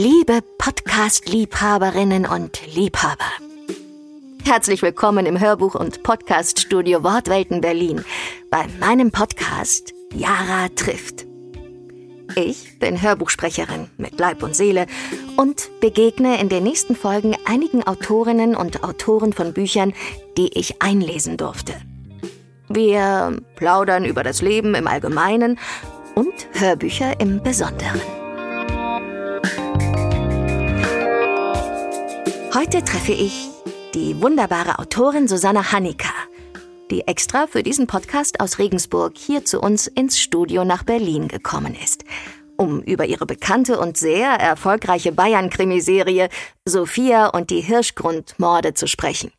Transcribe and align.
Liebe 0.00 0.42
Podcast-Liebhaberinnen 0.58 2.24
und 2.24 2.60
Liebhaber. 2.72 3.26
Herzlich 4.44 4.80
willkommen 4.80 5.26
im 5.26 5.40
Hörbuch- 5.40 5.74
und 5.74 6.04
Podcaststudio 6.04 7.02
Wortwelten 7.02 7.60
Berlin 7.60 8.04
bei 8.48 8.66
meinem 8.78 9.10
Podcast 9.10 9.94
Yara 10.14 10.68
trifft. 10.76 11.26
Ich 12.36 12.78
bin 12.78 13.02
Hörbuchsprecherin 13.02 13.90
mit 13.96 14.20
Leib 14.20 14.44
und 14.44 14.54
Seele 14.54 14.86
und 15.36 15.68
begegne 15.80 16.40
in 16.40 16.48
den 16.48 16.62
nächsten 16.62 16.94
Folgen 16.94 17.36
einigen 17.44 17.84
Autorinnen 17.84 18.54
und 18.54 18.84
Autoren 18.84 19.32
von 19.32 19.52
Büchern, 19.52 19.92
die 20.36 20.56
ich 20.56 20.80
einlesen 20.80 21.36
durfte. 21.36 21.74
Wir 22.68 23.36
plaudern 23.56 24.04
über 24.04 24.22
das 24.22 24.42
Leben 24.42 24.76
im 24.76 24.86
Allgemeinen 24.86 25.58
und 26.14 26.34
Hörbücher 26.52 27.18
im 27.18 27.42
Besonderen. 27.42 28.00
Heute 32.54 32.82
treffe 32.82 33.12
ich 33.12 33.50
die 33.94 34.22
wunderbare 34.22 34.78
Autorin 34.78 35.28
Susanna 35.28 35.70
Hanika, 35.70 36.12
die 36.90 37.06
extra 37.06 37.46
für 37.46 37.62
diesen 37.62 37.86
Podcast 37.86 38.40
aus 38.40 38.58
Regensburg 38.58 39.18
hier 39.18 39.44
zu 39.44 39.60
uns 39.60 39.86
ins 39.86 40.18
Studio 40.18 40.64
nach 40.64 40.82
Berlin 40.82 41.28
gekommen 41.28 41.74
ist, 41.74 42.04
um 42.56 42.80
über 42.80 43.04
ihre 43.04 43.26
bekannte 43.26 43.78
und 43.78 43.98
sehr 43.98 44.30
erfolgreiche 44.30 45.12
Bayern-Krimiserie 45.12 46.30
Sophia 46.64 47.26
und 47.26 47.50
die 47.50 47.60
Hirschgrundmorde 47.60 48.72
zu 48.72 48.86
sprechen. 48.86 49.30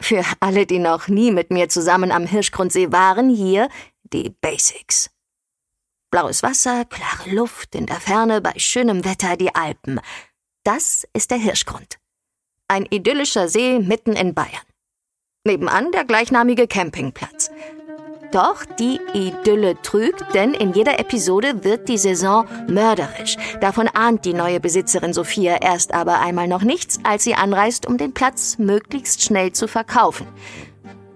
Für 0.00 0.24
alle, 0.40 0.64
die 0.64 0.78
noch 0.78 1.08
nie 1.08 1.30
mit 1.30 1.50
mir 1.50 1.68
zusammen 1.68 2.12
am 2.12 2.26
Hirschgrundsee 2.26 2.90
waren, 2.90 3.28
hier 3.28 3.68
die 4.04 4.30
Basics. 4.40 5.10
Blaues 6.10 6.42
Wasser, 6.42 6.86
klare 6.86 7.30
Luft, 7.30 7.74
in 7.74 7.86
der 7.86 8.00
Ferne 8.00 8.40
bei 8.40 8.54
schönem 8.56 9.04
Wetter 9.04 9.36
die 9.36 9.54
Alpen. 9.54 10.00
Das 10.72 11.04
ist 11.14 11.32
der 11.32 11.38
Hirschgrund. 11.38 11.98
Ein 12.68 12.86
idyllischer 12.88 13.48
See 13.48 13.80
mitten 13.80 14.12
in 14.12 14.34
Bayern. 14.34 14.62
Nebenan 15.44 15.90
der 15.90 16.04
gleichnamige 16.04 16.68
Campingplatz. 16.68 17.50
Doch 18.30 18.64
die 18.78 19.00
Idylle 19.12 19.82
trügt, 19.82 20.32
denn 20.32 20.54
in 20.54 20.72
jeder 20.72 21.00
Episode 21.00 21.64
wird 21.64 21.88
die 21.88 21.98
Saison 21.98 22.46
mörderisch. 22.68 23.36
Davon 23.60 23.88
ahnt 23.88 24.24
die 24.24 24.32
neue 24.32 24.60
Besitzerin 24.60 25.12
Sophia 25.12 25.56
erst 25.60 25.92
aber 25.92 26.20
einmal 26.20 26.46
noch 26.46 26.62
nichts, 26.62 27.00
als 27.02 27.24
sie 27.24 27.34
anreist, 27.34 27.86
um 27.86 27.98
den 27.98 28.14
Platz 28.14 28.56
möglichst 28.58 29.22
schnell 29.22 29.50
zu 29.50 29.66
verkaufen. 29.66 30.28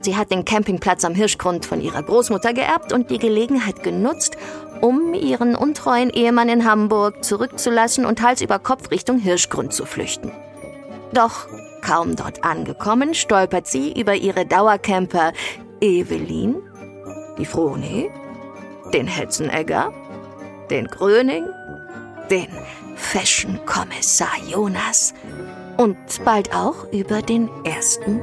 Sie 0.00 0.16
hat 0.16 0.32
den 0.32 0.44
Campingplatz 0.44 1.04
am 1.04 1.14
Hirschgrund 1.14 1.64
von 1.64 1.80
ihrer 1.80 2.02
Großmutter 2.02 2.54
geerbt 2.54 2.92
und 2.92 3.08
die 3.08 3.18
Gelegenheit 3.18 3.84
genutzt, 3.84 4.36
um 4.84 5.14
ihren 5.14 5.56
untreuen 5.56 6.10
Ehemann 6.10 6.50
in 6.50 6.66
Hamburg 6.66 7.24
zurückzulassen 7.24 8.04
und 8.04 8.20
Hals 8.20 8.42
über 8.42 8.58
Kopf 8.58 8.90
Richtung 8.90 9.18
Hirschgrund 9.18 9.72
zu 9.72 9.86
flüchten. 9.86 10.30
Doch 11.14 11.48
kaum 11.80 12.16
dort 12.16 12.44
angekommen, 12.44 13.14
stolpert 13.14 13.66
sie 13.66 13.98
über 13.98 14.14
ihre 14.14 14.44
Dauercamper 14.44 15.32
Evelyn, 15.80 16.56
die 17.38 17.46
Froni, 17.46 18.10
den 18.92 19.06
Hetzenegger, 19.06 19.90
den 20.68 20.86
Gröning, 20.88 21.46
den 22.30 22.48
Fashion-Kommissar 22.96 24.36
Jonas 24.46 25.14
und 25.78 25.96
bald 26.26 26.54
auch 26.54 26.92
über 26.92 27.22
den 27.22 27.48
ersten 27.64 28.20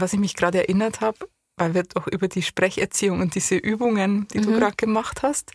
An 0.00 0.02
was 0.02 0.14
ich 0.14 0.18
mich 0.18 0.34
gerade 0.34 0.58
erinnert 0.58 1.02
habe, 1.02 1.28
weil 1.58 1.74
wir 1.74 1.82
doch 1.82 2.06
über 2.06 2.26
die 2.26 2.40
Sprecherziehung 2.40 3.20
und 3.20 3.34
diese 3.34 3.56
Übungen, 3.56 4.26
die 4.28 4.40
du 4.40 4.58
gerade 4.58 4.76
gemacht 4.76 5.22
hast, 5.22 5.52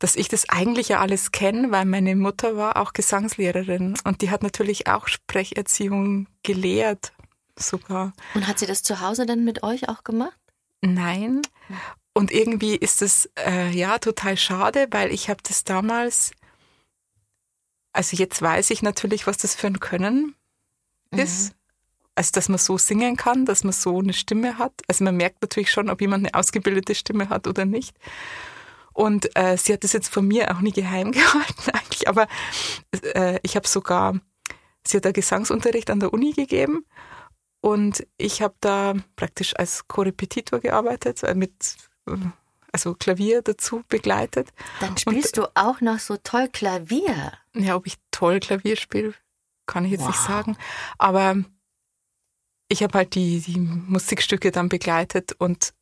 dass 0.00 0.16
ich 0.16 0.26
das 0.26 0.48
eigentlich 0.48 0.88
ja 0.88 0.98
alles 0.98 1.30
kenne, 1.30 1.70
weil 1.70 1.84
meine 1.84 2.16
Mutter 2.16 2.56
war 2.56 2.76
auch 2.78 2.92
Gesangslehrerin 2.92 3.94
und 4.02 4.22
die 4.22 4.30
hat 4.30 4.42
natürlich 4.42 4.88
auch 4.88 5.06
Sprecherziehung 5.06 6.26
gelehrt 6.42 7.12
sogar. 7.56 8.12
Und 8.34 8.48
hat 8.48 8.58
sie 8.58 8.66
das 8.66 8.82
zu 8.82 9.00
Hause 9.00 9.24
dann 9.24 9.44
mit 9.44 9.62
euch 9.62 9.88
auch 9.88 10.02
gemacht? 10.02 10.36
Nein. 10.80 11.42
Und 12.14 12.32
irgendwie 12.32 12.74
ist 12.74 13.02
es 13.02 13.30
äh, 13.38 13.70
ja 13.70 13.98
total 13.98 14.36
schade, 14.36 14.88
weil 14.90 15.12
ich 15.12 15.30
habe 15.30 15.40
das 15.46 15.62
damals, 15.62 16.32
also 17.92 18.16
jetzt 18.16 18.42
weiß 18.42 18.70
ich 18.70 18.82
natürlich, 18.82 19.28
was 19.28 19.36
das 19.36 19.54
für 19.54 19.68
ein 19.68 19.78
Können 19.78 20.34
ist. 21.12 21.54
Also, 22.14 22.30
dass 22.34 22.48
man 22.48 22.58
so 22.58 22.76
singen 22.76 23.16
kann, 23.16 23.46
dass 23.46 23.64
man 23.64 23.72
so 23.72 23.98
eine 23.98 24.12
Stimme 24.12 24.58
hat. 24.58 24.72
Also 24.86 25.02
man 25.04 25.16
merkt 25.16 25.40
natürlich 25.40 25.70
schon, 25.70 25.88
ob 25.88 26.00
jemand 26.00 26.26
eine 26.26 26.34
ausgebildete 26.34 26.94
Stimme 26.94 27.30
hat 27.30 27.46
oder 27.46 27.64
nicht. 27.64 27.96
Und 28.92 29.34
äh, 29.36 29.56
sie 29.56 29.72
hat 29.72 29.84
das 29.84 29.94
jetzt 29.94 30.08
von 30.12 30.26
mir 30.28 30.54
auch 30.54 30.60
nie 30.60 30.72
geheim 30.72 31.12
gehalten 31.12 31.70
eigentlich, 31.72 32.08
aber 32.08 32.26
äh, 33.14 33.38
ich 33.42 33.56
habe 33.56 33.66
sogar, 33.66 34.20
sie 34.86 34.98
hat 34.98 35.06
da 35.06 35.12
Gesangsunterricht 35.12 35.88
an 35.88 36.00
der 36.00 36.12
Uni 36.12 36.32
gegeben 36.32 36.84
und 37.62 38.06
ich 38.18 38.42
habe 38.42 38.54
da 38.60 38.92
praktisch 39.16 39.56
als 39.56 39.88
Korrepetitor 39.88 40.60
gearbeitet, 40.60 41.22
äh, 41.22 41.34
mit 41.34 41.52
also 42.72 42.94
Klavier 42.94 43.40
dazu 43.42 43.82
begleitet. 43.88 44.50
Dann 44.80 44.96
spielst 44.98 45.36
du 45.38 45.46
auch 45.54 45.80
noch 45.80 45.98
so 45.98 46.16
toll 46.22 46.48
Klavier. 46.52 47.32
Ja, 47.54 47.76
ob 47.76 47.86
ich 47.86 47.96
toll 48.10 48.40
Klavier 48.40 48.76
spiele, 48.76 49.14
kann 49.66 49.84
ich 49.86 49.92
jetzt 49.92 50.06
nicht 50.06 50.18
Wow. 50.18 50.26
sagen. 50.26 50.56
Aber 50.98 51.44
ich 52.72 52.82
habe 52.82 52.98
halt 52.98 53.14
die, 53.14 53.40
die 53.40 53.58
Musikstücke 53.60 54.50
dann 54.50 54.68
begleitet 54.68 55.32
und 55.38 55.72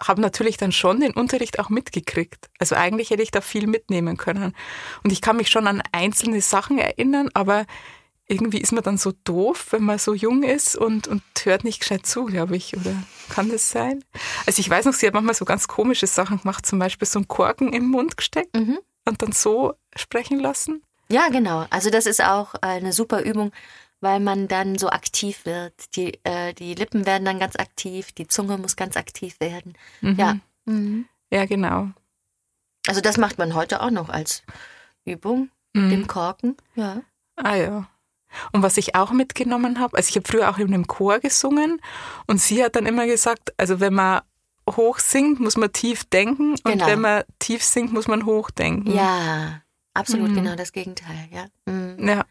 habe 0.00 0.20
natürlich 0.20 0.56
dann 0.56 0.72
schon 0.72 1.00
den 1.00 1.12
Unterricht 1.12 1.58
auch 1.58 1.70
mitgekriegt. 1.70 2.48
Also 2.58 2.76
eigentlich 2.76 3.10
hätte 3.10 3.22
ich 3.22 3.30
da 3.32 3.40
viel 3.40 3.66
mitnehmen 3.66 4.16
können. 4.16 4.54
Und 5.02 5.12
ich 5.12 5.20
kann 5.20 5.36
mich 5.36 5.48
schon 5.50 5.66
an 5.66 5.82
einzelne 5.92 6.40
Sachen 6.40 6.78
erinnern, 6.78 7.30
aber 7.34 7.66
irgendwie 8.28 8.58
ist 8.60 8.72
man 8.72 8.84
dann 8.84 8.98
so 8.98 9.12
doof, 9.24 9.68
wenn 9.70 9.82
man 9.82 9.98
so 9.98 10.14
jung 10.14 10.42
ist 10.42 10.76
und, 10.76 11.08
und 11.08 11.22
hört 11.44 11.64
nicht 11.64 11.80
gescheit 11.80 12.06
zu, 12.06 12.26
glaube 12.26 12.56
ich. 12.56 12.76
Oder 12.76 12.92
kann 13.30 13.48
das 13.50 13.70
sein? 13.70 14.04
Also 14.46 14.60
ich 14.60 14.68
weiß 14.70 14.84
noch, 14.84 14.92
sie 14.92 15.06
hat 15.06 15.14
manchmal 15.14 15.34
so 15.34 15.44
ganz 15.44 15.66
komische 15.66 16.06
Sachen 16.06 16.38
gemacht, 16.40 16.64
zum 16.66 16.78
Beispiel 16.78 17.08
so 17.08 17.18
einen 17.18 17.28
Korken 17.28 17.72
im 17.72 17.88
Mund 17.88 18.16
gesteckt 18.16 18.54
Mhm. 18.54 18.78
und 19.06 19.22
dann 19.22 19.32
so 19.32 19.74
sprechen 19.96 20.38
lassen. 20.38 20.82
Ja, 21.10 21.28
genau. 21.30 21.66
Also 21.70 21.88
das 21.90 22.04
ist 22.06 22.22
auch 22.22 22.54
eine 22.60 22.92
super 22.92 23.22
Übung, 23.22 23.50
weil 24.00 24.20
man 24.20 24.48
dann 24.48 24.78
so 24.78 24.90
aktiv 24.90 25.44
wird. 25.44 25.74
Die, 25.96 26.18
äh, 26.24 26.52
die 26.54 26.74
Lippen 26.74 27.06
werden 27.06 27.24
dann 27.24 27.38
ganz 27.38 27.56
aktiv, 27.56 28.12
die 28.12 28.26
Zunge 28.28 28.56
muss 28.58 28.76
ganz 28.76 28.96
aktiv 28.96 29.38
werden. 29.40 29.74
Ja. 30.00 30.38
Mhm. 30.66 31.06
Ja, 31.30 31.46
genau. 31.46 31.88
Also 32.86 33.00
das 33.00 33.16
macht 33.18 33.38
man 33.38 33.54
heute 33.54 33.82
auch 33.82 33.90
noch 33.90 34.08
als 34.08 34.42
Übung, 35.04 35.50
Mhm. 35.74 35.90
dem 35.90 36.06
Korken. 36.06 36.56
Ja. 36.74 37.02
Ah 37.36 37.54
ja. 37.56 37.88
Und 38.52 38.62
was 38.62 38.76
ich 38.76 38.94
auch 38.94 39.10
mitgenommen 39.10 39.78
habe, 39.80 39.96
also 39.96 40.08
ich 40.10 40.16
habe 40.16 40.28
früher 40.28 40.50
auch 40.50 40.58
in 40.58 40.68
einem 40.68 40.86
Chor 40.86 41.18
gesungen 41.18 41.80
und 42.26 42.40
sie 42.40 42.62
hat 42.62 42.76
dann 42.76 42.86
immer 42.86 43.06
gesagt, 43.06 43.52
also 43.58 43.80
wenn 43.80 43.94
man 43.94 44.20
hoch 44.68 44.98
singt, 44.98 45.40
muss 45.40 45.56
man 45.56 45.72
tief 45.72 46.04
denken 46.04 46.50
und 46.52 46.64
Genau. 46.64 46.86
wenn 46.86 47.00
man 47.00 47.24
tief 47.38 47.64
singt, 47.64 47.92
muss 47.92 48.06
man 48.06 48.26
hoch 48.26 48.50
denken. 48.50 48.92
Ja, 48.92 49.62
absolut 49.94 50.30
Mhm. 50.30 50.34
genau 50.34 50.56
das 50.56 50.72
Gegenteil, 50.72 51.28
ja. 51.30 51.46
Mhm. 51.64 52.06
Ja, 52.06 52.24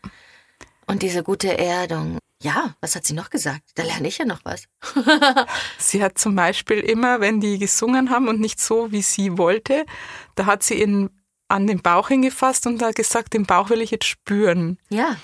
Und 0.87 1.01
diese 1.03 1.21
gute 1.23 1.57
Erdung. 1.57 2.17
Ja, 2.41 2.75
was 2.81 2.95
hat 2.95 3.05
sie 3.05 3.13
noch 3.13 3.29
gesagt? 3.29 3.63
Da 3.75 3.83
lerne 3.83 4.07
ich 4.07 4.19
ja 4.19 4.25
noch 4.25 4.41
was. 4.43 4.63
sie 5.79 6.03
hat 6.03 6.17
zum 6.17 6.35
Beispiel 6.35 6.79
immer, 6.79 7.19
wenn 7.19 7.41
die 7.41 7.57
gesungen 7.57 8.09
haben 8.09 8.27
und 8.27 8.39
nicht 8.39 8.59
so, 8.61 8.91
wie 8.91 9.01
sie 9.01 9.37
wollte, 9.37 9.85
da 10.35 10.45
hat 10.45 10.63
sie 10.63 10.81
ihn 10.81 11.09
an 11.49 11.65
den 11.65 11.81
Bauch 11.81 12.09
hingefasst 12.09 12.67
und 12.67 12.81
hat 12.81 12.95
gesagt, 12.95 13.33
den 13.33 13.45
Bauch 13.45 13.69
will 13.69 13.81
ich 13.81 13.89
jetzt 13.91 14.05
spüren. 14.05 14.77
Ja, 14.89 15.15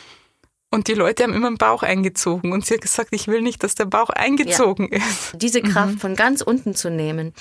Und 0.72 0.88
die 0.88 0.96
Leute 0.96 1.24
haben 1.24 1.34
immer 1.34 1.50
den 1.52 1.58
Bauch 1.58 1.84
eingezogen 1.84 2.52
und 2.52 2.66
sie 2.66 2.74
hat 2.76 2.82
gesagt, 2.82 3.10
ich 3.12 3.28
will 3.28 3.42
nicht, 3.42 3.62
dass 3.64 3.76
der 3.76 3.86
Bauch 3.86 4.10
eingezogen 4.10 4.88
ist. 4.90 5.34
diese 5.36 5.62
Kraft 5.62 6.00
von 6.00 6.16
ganz 6.16 6.42
unten 6.42 6.74
zu 6.76 6.90
nehmen 6.90 7.34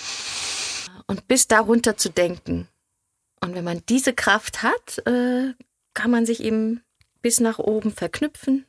und 1.07 1.27
bis 1.29 1.49
darunter 1.49 1.97
zu 1.97 2.11
denken. 2.11 2.69
Und 3.41 3.55
wenn 3.55 3.65
man 3.65 3.83
diese 3.89 4.13
Kraft 4.13 4.63
hat, 4.63 4.99
äh, 5.07 5.55
kann 5.95 6.11
man 6.11 6.27
sich 6.27 6.43
eben 6.43 6.83
bis 7.23 7.41
nach 7.41 7.59
oben 7.59 7.93
verknüpfen 7.93 8.67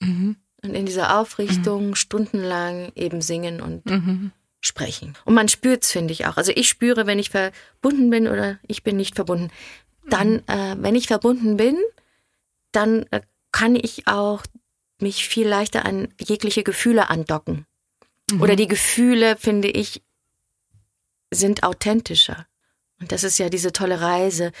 Mhm. 0.00 0.36
und 0.62 0.74
in 0.74 0.86
dieser 0.86 1.18
Aufrichtung 1.18 1.94
stundenlang 1.94 2.90
eben 2.96 3.20
singen 3.22 3.60
und 3.60 3.86
Mhm. 3.86 4.32
sprechen. 4.60 5.14
Und 5.24 5.34
man 5.34 5.48
spürt's, 5.48 5.92
finde 5.92 6.12
ich 6.12 6.26
auch. 6.26 6.36
Also 6.36 6.52
ich 6.54 6.68
spüre, 6.68 7.06
wenn 7.06 7.18
ich 7.18 7.30
verbunden 7.30 8.10
bin 8.10 8.26
oder 8.28 8.58
ich 8.66 8.82
bin 8.82 8.96
nicht 8.96 9.14
verbunden. 9.14 9.50
Dann, 10.08 10.40
äh, 10.48 10.76
wenn 10.78 10.94
ich 10.96 11.06
verbunden 11.06 11.56
bin, 11.56 11.76
dann 12.72 13.04
äh, 13.10 13.20
kann 13.52 13.76
ich 13.76 14.08
auch 14.08 14.42
mich 14.98 15.26
viel 15.28 15.46
leichter 15.46 15.84
an 15.84 16.08
jegliche 16.20 16.62
Gefühle 16.62 17.10
andocken. 17.10 17.66
Oder 18.40 18.56
die 18.56 18.68
Gefühle, 18.68 19.36
finde 19.36 19.68
ich, 19.68 20.02
sind 21.30 21.62
authentischer. 21.64 22.46
Und 23.00 23.12
das 23.12 23.24
ist 23.24 23.38
ja 23.38 23.48
diese 23.50 23.72
tolle 23.72 24.00
Reise, 24.00 24.52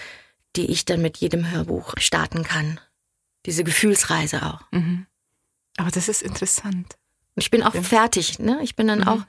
die 0.56 0.70
ich 0.70 0.84
dann 0.84 1.00
mit 1.00 1.16
jedem 1.18 1.50
Hörbuch 1.50 1.94
starten 1.98 2.42
kann. 2.42 2.80
Diese 3.46 3.64
Gefühlsreise 3.64 4.42
auch. 4.46 4.60
Mhm. 4.70 5.06
Aber 5.76 5.90
das 5.90 6.08
ist 6.08 6.22
interessant. 6.22 6.96
Und 7.34 7.42
ich 7.42 7.50
bin 7.50 7.62
auch 7.62 7.74
Ja. 7.74 7.82
fertig, 7.82 8.38
ne? 8.38 8.60
Ich 8.62 8.76
bin 8.76 8.86
dann 8.88 9.00
Mhm. 9.00 9.08
auch 9.08 9.22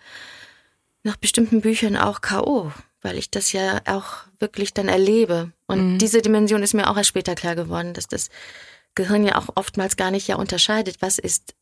nach 1.04 1.16
bestimmten 1.18 1.62
Büchern 1.62 1.98
auch 1.98 2.22
K.O., 2.22 2.72
weil 3.02 3.18
ich 3.18 3.30
das 3.32 3.52
ja 3.52 3.82
auch 3.86 4.26
wirklich 4.40 4.74
dann 4.74 4.88
erlebe. 4.88 5.52
Und 5.68 5.94
Mhm. 5.94 5.98
diese 6.00 6.22
Dimension 6.22 6.64
ist 6.64 6.74
mir 6.74 6.90
auch 6.90 6.98
erst 6.98 7.10
später 7.10 7.36
klar 7.36 7.56
geworden, 7.56 7.94
dass 7.94 8.08
das 8.08 8.30
Gehirn 8.96 9.24
ja 9.26 9.38
auch 9.38 9.50
oftmals 9.56 9.98
gar 9.98 10.12
nicht 10.12 10.28
ja 10.28 10.36
unterscheidet, 10.36 11.02
was 11.02 11.18
ist 11.18 11.56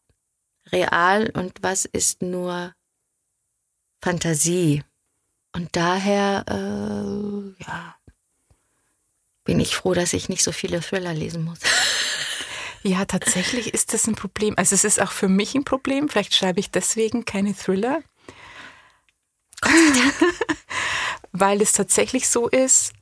real 0.71 1.29
und 1.33 1.53
was 1.61 1.85
ist 1.85 2.21
nur 2.21 2.73
Fantasie. 4.01 4.83
Und 5.53 5.75
daher, 5.75 6.45
äh, 6.47 7.63
ja, 7.63 7.95
bin 9.43 9.59
ich 9.59 9.75
froh, 9.75 9.93
dass 9.93 10.13
ich 10.13 10.29
nicht 10.29 10.43
so 10.43 10.51
viele 10.51 10.81
Thriller 10.81 11.13
lesen 11.13 11.43
muss. 11.43 11.59
Ja, 12.83 13.05
tatsächlich 13.05 13.73
ist 13.73 13.93
das 13.93 14.07
ein 14.07 14.15
Problem. 14.15 14.55
Also 14.57 14.73
es 14.73 14.83
ist 14.83 15.01
auch 15.01 15.11
für 15.11 15.27
mich 15.27 15.53
ein 15.53 15.63
Problem. 15.63 16.09
Vielleicht 16.09 16.33
schreibe 16.33 16.59
ich 16.59 16.71
deswegen 16.71 17.25
keine 17.25 17.53
Thriller. 17.53 18.01
Weil 21.31 21.61
es 21.61 21.73
tatsächlich 21.73 22.27
so 22.27 22.47
ist. 22.47 22.93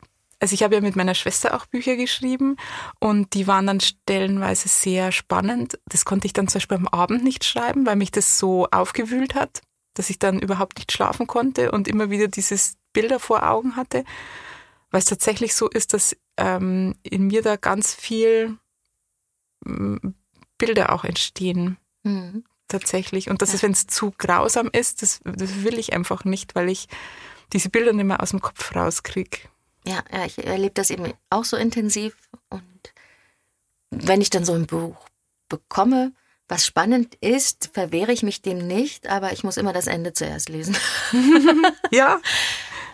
Also 0.41 0.53
ich 0.53 0.63
habe 0.63 0.75
ja 0.75 0.81
mit 0.81 0.95
meiner 0.95 1.15
Schwester 1.15 1.53
auch 1.53 1.65
Bücher 1.65 1.95
geschrieben 1.95 2.55
und 2.99 3.33
die 3.33 3.47
waren 3.47 3.67
dann 3.67 3.81
stellenweise 3.81 4.69
sehr 4.69 5.11
spannend. 5.11 5.79
Das 5.85 6.05
konnte 6.05 6.27
ich 6.27 6.33
dann 6.33 6.47
zum 6.47 6.59
Beispiel 6.59 6.77
am 6.77 6.87
Abend 6.87 7.23
nicht 7.23 7.43
schreiben, 7.43 7.85
weil 7.85 7.97
mich 7.97 8.11
das 8.11 8.37
so 8.39 8.67
aufgewühlt 8.71 9.35
hat, 9.35 9.61
dass 9.95 10.09
ich 10.09 10.17
dann 10.17 10.39
überhaupt 10.39 10.77
nicht 10.77 10.91
schlafen 10.93 11.27
konnte 11.27 11.71
und 11.71 11.89
immer 11.89 12.09
wieder 12.09 12.29
dieses 12.29 12.75
Bilder 12.93 13.19
vor 13.19 13.49
Augen 13.49 13.75
hatte. 13.75 14.05
Weil 14.91 14.99
es 14.99 15.05
tatsächlich 15.05 15.55
so 15.55 15.69
ist, 15.69 15.93
dass 15.93 16.15
ähm, 16.37 16.95
in 17.03 17.27
mir 17.27 17.41
da 17.41 17.57
ganz 17.57 17.93
viel 17.93 18.57
Bilder 20.57 20.91
auch 20.93 21.03
entstehen, 21.03 21.77
Mhm. 22.03 22.43
tatsächlich. 22.67 23.29
Und 23.29 23.41
das 23.41 23.49
Ja. 23.49 23.55
ist, 23.55 23.63
wenn 23.63 23.71
es 23.71 23.87
zu 23.87 24.11
grausam 24.17 24.69
ist, 24.71 25.01
das, 25.01 25.19
das 25.23 25.63
will 25.63 25.77
ich 25.79 25.93
einfach 25.93 26.23
nicht, 26.25 26.55
weil 26.55 26.69
ich 26.69 26.87
diese 27.53 27.69
Bilder 27.69 27.93
nicht 27.93 28.05
mehr 28.05 28.21
aus 28.21 28.29
dem 28.31 28.41
Kopf 28.41 28.75
rauskriege. 28.75 29.37
Ja, 29.85 30.03
ja, 30.11 30.25
ich 30.25 30.37
erlebe 30.45 30.73
das 30.73 30.89
eben 30.91 31.11
auch 31.29 31.45
so 31.45 31.57
intensiv. 31.57 32.15
Und 32.49 32.93
wenn 33.89 34.21
ich 34.21 34.29
dann 34.29 34.45
so 34.45 34.53
ein 34.53 34.67
Buch 34.67 34.95
bekomme, 35.47 36.13
was 36.47 36.65
spannend 36.65 37.15
ist, 37.21 37.69
verwehre 37.73 38.11
ich 38.11 38.23
mich 38.23 38.41
dem 38.41 38.65
nicht, 38.67 39.07
aber 39.07 39.33
ich 39.33 39.43
muss 39.43 39.57
immer 39.57 39.73
das 39.73 39.87
Ende 39.87 40.13
zuerst 40.13 40.49
lesen. 40.49 40.75
Ja. 41.91 42.19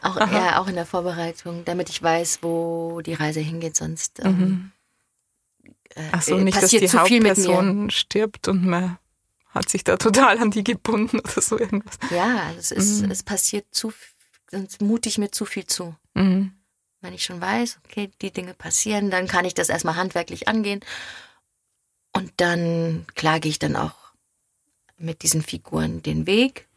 Auch, 0.01 0.17
ja, 0.17 0.61
auch 0.61 0.67
in 0.67 0.75
der 0.75 0.85
Vorbereitung, 0.85 1.65
damit 1.65 1.89
ich 1.89 2.01
weiß, 2.01 2.39
wo 2.43 3.01
die 3.01 3.15
Reise 3.15 3.39
hingeht. 3.39 3.75
Sonst 3.75 4.19
ähm, 4.23 4.71
äh, 4.71 4.74
Ach 6.11 6.21
so, 6.21 6.37
äh, 6.37 6.43
nicht, 6.43 6.55
dass 6.55 6.63
passiert 6.63 6.83
die 6.83 6.87
zu 6.87 6.99
viel 7.05 7.21
mit 7.21 7.37
mir. 7.37 7.47
Hauptperson 7.47 7.89
stirbt 7.89 8.47
und 8.47 8.65
man 8.65 8.97
hat 9.49 9.69
sich 9.69 9.83
da 9.85 9.95
total 9.97 10.37
an 10.39 10.51
die 10.51 10.63
gebunden 10.63 11.19
oder 11.19 11.41
so 11.41 11.57
irgendwas. 11.57 11.97
Ja, 12.11 12.51
es, 12.57 12.71
ist, 12.71 13.03
Mhm. 13.03 13.11
es 13.11 13.23
passiert 13.23 13.65
zu, 13.71 13.93
sonst 14.51 14.81
mute 14.81 15.07
ich 15.07 15.17
mir 15.17 15.31
zu 15.31 15.45
viel 15.45 15.65
zu. 15.65 15.95
Mhm. 16.13 16.51
Wenn 17.01 17.13
ich 17.13 17.23
schon 17.23 17.39
weiß, 17.39 17.79
okay, 17.85 18.11
die 18.21 18.31
Dinge 18.31 18.53
passieren, 18.53 19.11
dann 19.11 19.27
kann 19.27 19.45
ich 19.45 19.53
das 19.53 19.69
erstmal 19.69 19.95
handwerklich 19.95 20.47
angehen. 20.47 20.81
Und 22.11 22.31
dann 22.37 23.05
klage 23.15 23.47
ich 23.47 23.59
dann 23.59 23.75
auch 23.75 23.93
mit 24.97 25.21
diesen 25.23 25.41
Figuren 25.41 26.01
den 26.01 26.25
Weg. 26.25 26.67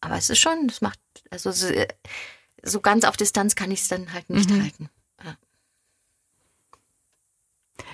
Aber 0.00 0.16
es 0.16 0.28
ist 0.30 0.38
schon, 0.38 0.66
es 0.68 0.80
macht, 0.80 0.98
also 1.30 1.52
so, 1.52 1.68
so 2.62 2.80
ganz 2.80 3.04
auf 3.04 3.16
Distanz 3.16 3.54
kann 3.54 3.70
ich 3.70 3.80
es 3.82 3.88
dann 3.88 4.12
halt 4.12 4.28
nicht 4.30 4.50
Mhm. 4.50 4.62
halten. 4.62 4.90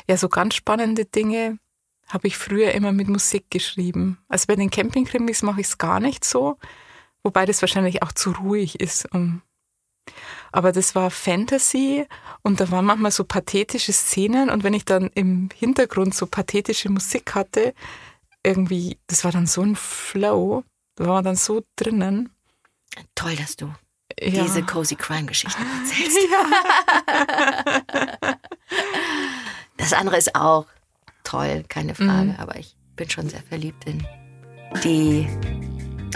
Ja, 0.09 0.17
so 0.17 0.29
ganz 0.29 0.55
spannende 0.55 1.05
Dinge 1.05 1.59
habe 2.09 2.29
ich 2.29 2.37
früher 2.37 2.73
immer 2.73 2.93
mit 2.93 3.09
Musik 3.09 3.51
geschrieben. 3.51 4.19
Also 4.29 4.47
bei 4.47 4.57
den 4.57 4.71
Campingkrimis 4.71 5.43
mache 5.43 5.61
ich 5.61 5.67
es 5.67 5.79
gar 5.79 5.99
nicht 6.01 6.25
so, 6.25 6.57
wobei 7.25 7.47
das 7.47 7.63
wahrscheinlich 7.63 8.03
auch 8.03 8.13
zu 8.13 8.31
ruhig 8.33 8.81
ist. 8.81 9.09
Aber 10.53 10.71
das 10.73 10.95
war 10.95 11.11
Fantasy 11.11 12.07
und 12.43 12.61
da 12.61 12.71
waren 12.71 12.85
manchmal 12.85 13.11
so 13.11 13.25
pathetische 13.25 13.93
Szenen 13.93 14.51
und 14.51 14.63
wenn 14.63 14.75
ich 14.75 14.85
dann 14.85 15.11
im 15.15 15.49
Hintergrund 15.53 16.15
so 16.15 16.27
pathetische 16.27 16.91
Musik 16.91 17.35
hatte, 17.35 17.75
irgendwie, 18.45 18.99
das 19.09 19.25
war 19.25 19.33
dann 19.33 19.49
so 19.49 19.63
ein 19.63 19.75
Flow, 19.75 20.63
da 20.95 21.07
war 21.07 21.15
man 21.15 21.25
dann 21.25 21.37
so 21.37 21.65
drinnen. 21.75 22.31
Toll, 23.17 23.35
dass 23.35 23.57
du 23.57 23.67
Ja. 24.21 24.45
diese 24.45 24.63
Cozy 24.63 24.95
Crime 24.95 25.27
Geschichten 25.27 25.65
erzählst. 25.83 26.17
Das 29.77 29.93
andere 29.93 30.17
ist 30.17 30.35
auch 30.35 30.67
toll, 31.25 31.65
keine 31.69 31.95
Frage, 31.95 32.31
Mhm. 32.33 32.37
aber 32.39 32.57
ich 32.59 32.77
bin 32.97 33.11
schon 33.11 33.29
sehr 33.29 33.43
verliebt 33.49 33.85
in 33.87 34.05
die, 34.85 35.29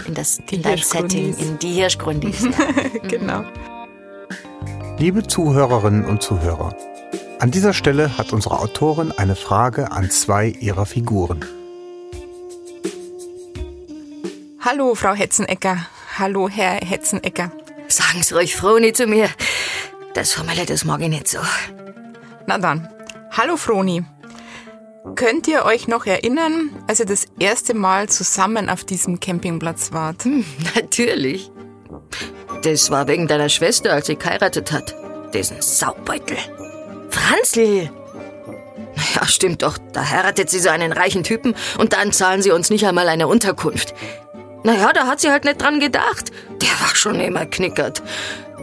in 0.07 0.15
das, 0.15 0.39
Die 0.49 0.57
in 0.57 0.63
das 0.63 0.89
Setting, 0.91 1.37
in 1.37 1.59
die 1.59 1.73
Hirschgrundis. 1.73 2.43
Ja. 2.45 3.01
genau. 3.09 3.45
Liebe 4.99 5.27
Zuhörerinnen 5.27 6.05
und 6.05 6.23
Zuhörer, 6.23 6.75
an 7.39 7.51
dieser 7.51 7.73
Stelle 7.73 8.19
hat 8.19 8.33
unsere 8.33 8.59
Autorin 8.59 9.13
eine 9.13 9.35
Frage 9.37 9.93
an 9.93 10.11
zwei 10.11 10.49
ihrer 10.49 10.85
Figuren. 10.87 11.45
Hallo, 14.61 14.95
Frau 14.95 15.15
Hetzenecker. 15.15 15.87
Hallo, 16.19 16.49
Herr 16.49 16.75
Hetzenecker. 16.87 17.51
Sagen's 17.89 18.33
ruhig, 18.35 18.55
Froni, 18.57 18.93
zu 18.93 19.07
mir. 19.07 19.29
Das 20.15 20.33
Formelle, 20.35 20.67
das 20.67 20.85
mag 20.85 21.01
ich 21.01 21.09
nicht 21.09 21.29
so. 21.29 21.39
Na 22.47 22.59
dann. 22.59 22.89
Hallo 23.33 23.57
Froni. 23.57 24.05
Könnt 25.15 25.47
ihr 25.49 25.65
euch 25.65 25.89
noch 25.89 26.05
erinnern, 26.05 26.71
als 26.89 27.01
ihr 27.01 27.07
das 27.07 27.27
erste 27.39 27.75
Mal 27.75 28.09
zusammen 28.09 28.69
auf 28.69 28.85
diesem 28.85 29.21
Campingplatz 29.21 29.93
wart? 29.93 30.27
Natürlich. 30.75 31.51
Das 32.63 32.91
war 32.91 33.09
wegen 33.09 33.29
deiner 33.29 33.49
Schwester, 33.49 33.93
als 33.93 34.09
sie 34.09 34.17
geheiratet 34.17 34.73
hat. 34.73 34.95
Diesen 35.33 35.63
Saubeutel. 35.63 36.37
Franzl! 37.09 37.91
Ja, 39.15 39.27
stimmt 39.27 39.63
doch. 39.63 39.79
Da 39.93 40.11
heiratet 40.11 40.51
sie 40.51 40.59
so 40.59 40.69
einen 40.69 40.93
reichen 40.93 41.23
Typen 41.23 41.55
und 41.79 41.93
dann 41.93 42.13
zahlen 42.13 42.43
sie 42.43 42.51
uns 42.51 42.69
nicht 42.69 42.87
einmal 42.87 43.09
eine 43.09 43.29
Unterkunft. 43.29 43.95
Naja, 44.63 44.93
da 44.93 45.07
hat 45.07 45.21
sie 45.21 45.31
halt 45.31 45.45
nicht 45.45 45.61
dran 45.61 45.81
gedacht. 45.81 46.31
Der 46.61 46.81
war 46.81 46.95
schon 46.95 47.21
immer 47.21 47.47
knickert. 47.47 48.03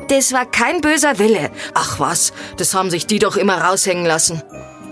Das 0.09 0.31
war 0.31 0.45
kein 0.45 0.81
böser 0.81 1.19
Wille. 1.19 1.51
Ach 1.73 1.99
was, 1.99 2.33
das 2.57 2.73
haben 2.73 2.89
sich 2.89 3.07
die 3.07 3.19
doch 3.19 3.35
immer 3.35 3.61
raushängen 3.61 4.05
lassen. 4.05 4.41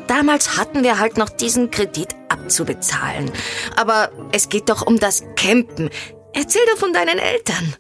Damals 0.08 0.58
hatten 0.58 0.84
wir 0.84 1.00
halt 1.00 1.18
noch 1.18 1.30
diesen 1.30 1.72
Kredit 1.72 2.16
abzubezahlen. 2.30 3.32
Aber 3.76 4.12
es 4.32 4.50
geht 4.50 4.70
doch 4.70 4.86
um 4.86 5.00
das 5.00 5.24
Campen. 5.36 5.90
Erzähl 6.34 6.62
doch 6.72 6.78
von 6.78 6.94
deinen 6.94 7.18
Eltern. 7.18 7.76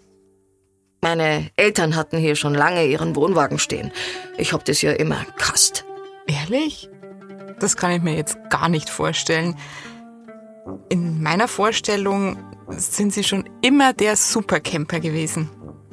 Meine 1.01 1.51
Eltern 1.55 1.95
hatten 1.95 2.17
hier 2.17 2.35
schon 2.35 2.55
lange 2.55 2.85
ihren 2.85 3.15
Wohnwagen 3.15 3.59
stehen. 3.59 3.91
Ich 4.37 4.53
hab 4.53 4.65
das 4.65 4.81
ja 4.81 4.91
immer 4.91 5.23
gehasst. 5.37 5.85
Ehrlich? 6.25 6.89
Das 7.59 7.77
kann 7.77 7.91
ich 7.91 8.01
mir 8.01 8.15
jetzt 8.15 8.37
gar 8.49 8.69
nicht 8.69 8.89
vorstellen. 8.89 9.55
In 10.89 11.21
meiner 11.21 11.47
Vorstellung 11.47 12.37
sind 12.69 13.13
sie 13.13 13.23
schon 13.23 13.49
immer 13.61 13.93
der 13.93 14.15
Supercamper 14.15 14.99
gewesen. 14.99 15.49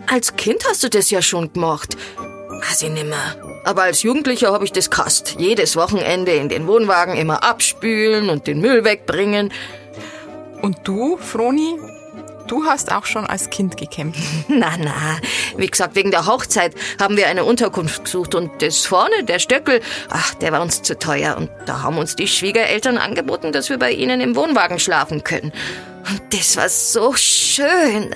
Als 0.06 0.36
Kind 0.36 0.64
hast 0.68 0.82
du 0.82 0.88
das 0.88 1.10
ja 1.10 1.22
schon 1.22 1.52
gemacht. 1.52 1.96
Weiß 2.16 2.82
ich 2.82 2.90
nimmer. 2.90 3.36
Aber 3.64 3.84
als 3.84 4.02
Jugendlicher 4.02 4.52
habe 4.52 4.64
ich 4.64 4.72
das 4.72 4.90
gehasst. 4.90 5.36
Jedes 5.38 5.76
Wochenende 5.76 6.32
in 6.32 6.48
den 6.48 6.66
Wohnwagen 6.66 7.16
immer 7.16 7.42
abspülen 7.44 8.30
und 8.30 8.46
den 8.46 8.60
Müll 8.60 8.84
wegbringen. 8.84 9.52
Und 10.62 10.78
du, 10.84 11.16
Froni? 11.16 11.76
Du 12.52 12.66
hast 12.66 12.92
auch 12.92 13.06
schon 13.06 13.24
als 13.24 13.48
Kind 13.48 13.78
gecampt. 13.78 14.18
Na, 14.48 14.76
na. 14.76 15.16
Wie 15.56 15.68
gesagt, 15.68 15.94
wegen 15.94 16.10
der 16.10 16.26
Hochzeit 16.26 16.74
haben 17.00 17.16
wir 17.16 17.28
eine 17.28 17.46
Unterkunft 17.46 18.04
gesucht 18.04 18.34
und 18.34 18.60
das 18.60 18.84
vorne, 18.84 19.24
der 19.24 19.38
Stöckel, 19.38 19.80
ach, 20.10 20.34
der 20.34 20.52
war 20.52 20.60
uns 20.60 20.82
zu 20.82 20.98
teuer. 20.98 21.38
Und 21.38 21.48
da 21.64 21.80
haben 21.80 21.96
uns 21.96 22.14
die 22.14 22.28
Schwiegereltern 22.28 22.98
angeboten, 22.98 23.52
dass 23.52 23.70
wir 23.70 23.78
bei 23.78 23.92
ihnen 23.92 24.20
im 24.20 24.36
Wohnwagen 24.36 24.78
schlafen 24.78 25.24
können. 25.24 25.50
Und 26.10 26.20
das 26.34 26.58
war 26.58 26.68
so 26.68 27.14
schön. 27.14 28.10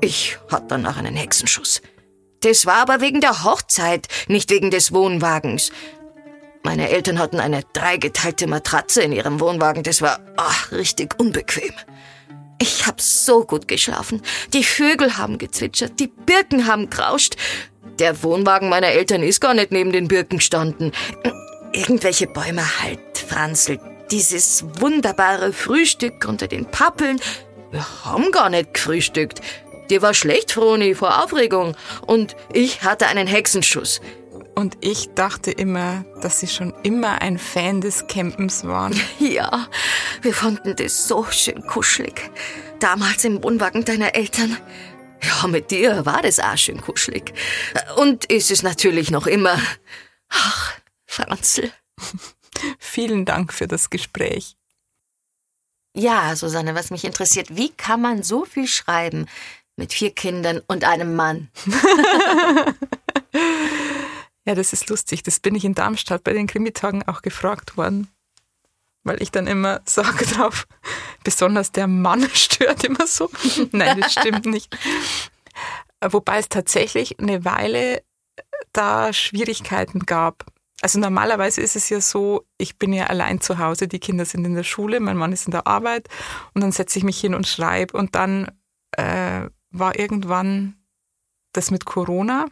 Ich 0.00 0.38
hatte 0.50 0.64
danach 0.68 0.96
einen 0.96 1.14
Hexenschuss. 1.14 1.82
Das 2.40 2.64
war 2.64 2.76
aber 2.76 3.02
wegen 3.02 3.20
der 3.20 3.44
Hochzeit, 3.44 4.08
nicht 4.26 4.48
wegen 4.48 4.70
des 4.70 4.90
Wohnwagens. 4.90 5.70
Meine 6.62 6.88
Eltern 6.88 7.18
hatten 7.18 7.40
eine 7.40 7.62
dreigeteilte 7.74 8.46
Matratze 8.46 9.02
in 9.02 9.12
ihrem 9.12 9.38
Wohnwagen. 9.38 9.82
Das 9.82 10.00
war 10.00 10.20
ach, 10.38 10.72
richtig 10.72 11.20
unbequem. 11.20 11.74
Ich 12.58 12.86
hab 12.86 13.00
so 13.00 13.44
gut 13.44 13.68
geschlafen. 13.68 14.22
Die 14.52 14.64
Vögel 14.64 15.16
haben 15.16 15.38
gezwitschert, 15.38 15.98
die 15.98 16.08
Birken 16.08 16.66
haben 16.66 16.88
grauscht. 16.90 17.36
Der 17.98 18.22
Wohnwagen 18.22 18.68
meiner 18.68 18.88
Eltern 18.88 19.22
ist 19.22 19.40
gar 19.40 19.54
nicht 19.54 19.70
neben 19.72 19.92
den 19.92 20.08
Birken 20.08 20.38
gestanden. 20.38 20.92
Irgendwelche 21.72 22.26
Bäume 22.26 22.64
halt, 22.82 23.00
Franzl. 23.28 23.78
Dieses 24.10 24.64
wunderbare 24.80 25.52
Frühstück 25.52 26.26
unter 26.26 26.46
den 26.46 26.66
Pappeln. 26.66 27.20
Wir 27.70 28.04
haben 28.04 28.30
gar 28.30 28.50
nicht 28.50 28.74
gefrühstückt. 28.74 29.40
Dir 29.90 30.00
war 30.00 30.14
schlecht, 30.14 30.52
Froni, 30.52 30.94
vor 30.94 31.22
Aufregung. 31.22 31.76
Und 32.06 32.36
ich 32.52 32.82
hatte 32.82 33.06
einen 33.06 33.26
Hexenschuss. 33.26 34.00
Und 34.54 34.76
ich 34.80 35.10
dachte 35.14 35.50
immer, 35.50 36.04
dass 36.20 36.40
Sie 36.40 36.46
schon 36.46 36.72
immer 36.82 37.20
ein 37.20 37.38
Fan 37.38 37.80
des 37.80 38.06
Campens 38.06 38.64
waren. 38.64 38.98
Ja, 39.18 39.68
wir 40.22 40.34
fanden 40.34 40.76
das 40.76 41.08
so 41.08 41.26
schön 41.30 41.66
kuschelig. 41.66 42.30
Damals 42.78 43.24
im 43.24 43.42
Wohnwagen 43.42 43.84
deiner 43.84 44.14
Eltern. 44.14 44.56
Ja, 45.22 45.46
mit 45.48 45.70
dir 45.70 46.04
war 46.04 46.22
das 46.22 46.38
auch 46.38 46.56
schön 46.56 46.80
kuschelig. 46.80 47.32
Und 47.96 48.26
ist 48.26 48.50
es 48.50 48.62
natürlich 48.62 49.10
noch 49.10 49.26
immer. 49.26 49.58
Ach, 50.28 50.72
Franzl. 51.06 51.72
Vielen 52.78 53.24
Dank 53.24 53.52
für 53.52 53.66
das 53.66 53.90
Gespräch. 53.90 54.56
Ja, 55.96 56.36
Susanne, 56.36 56.74
was 56.74 56.90
mich 56.90 57.04
interessiert, 57.04 57.56
wie 57.56 57.70
kann 57.70 58.02
man 58.02 58.22
so 58.22 58.44
viel 58.44 58.66
schreiben 58.66 59.26
mit 59.76 59.92
vier 59.92 60.10
Kindern 60.10 60.60
und 60.66 60.84
einem 60.84 61.16
Mann? 61.16 61.50
ja, 64.46 64.54
das 64.54 64.72
ist 64.72 64.88
lustig. 64.88 65.22
Das 65.22 65.40
bin 65.40 65.54
ich 65.54 65.64
in 65.64 65.74
Darmstadt 65.74 66.24
bei 66.24 66.32
den 66.32 66.46
Krimitagen 66.46 67.02
auch 67.08 67.22
gefragt 67.22 67.76
worden. 67.76 68.08
Weil 69.02 69.22
ich 69.22 69.30
dann 69.30 69.46
immer 69.46 69.80
sage 69.86 70.26
drauf, 70.26 70.66
besonders 71.22 71.72
der 71.72 71.86
Mann 71.86 72.28
stört 72.34 72.84
immer 72.84 73.06
so. 73.06 73.30
Nein, 73.72 74.00
das 74.00 74.12
stimmt 74.12 74.46
nicht. 74.46 74.76
Wobei 76.00 76.38
es 76.38 76.48
tatsächlich 76.48 77.18
eine 77.18 77.44
Weile 77.44 78.02
da 78.72 79.12
Schwierigkeiten 79.12 80.00
gab. 80.00 80.44
Also 80.82 80.98
normalerweise 80.98 81.62
ist 81.62 81.76
es 81.76 81.88
ja 81.88 82.00
so, 82.00 82.44
ich 82.58 82.78
bin 82.78 82.92
ja 82.92 83.06
allein 83.06 83.40
zu 83.40 83.58
Hause, 83.58 83.88
die 83.88 84.00
Kinder 84.00 84.26
sind 84.26 84.44
in 84.44 84.54
der 84.54 84.64
Schule, 84.64 85.00
mein 85.00 85.16
Mann 85.16 85.32
ist 85.32 85.46
in 85.46 85.52
der 85.52 85.66
Arbeit 85.66 86.08
und 86.52 86.60
dann 86.60 86.72
setze 86.72 86.98
ich 86.98 87.04
mich 87.04 87.18
hin 87.18 87.34
und 87.34 87.46
schreibe 87.46 87.96
und 87.96 88.14
dann 88.14 88.50
äh, 88.90 89.48
war 89.70 89.98
irgendwann 89.98 90.76
das 91.52 91.70
mit 91.70 91.86
Corona 91.86 92.48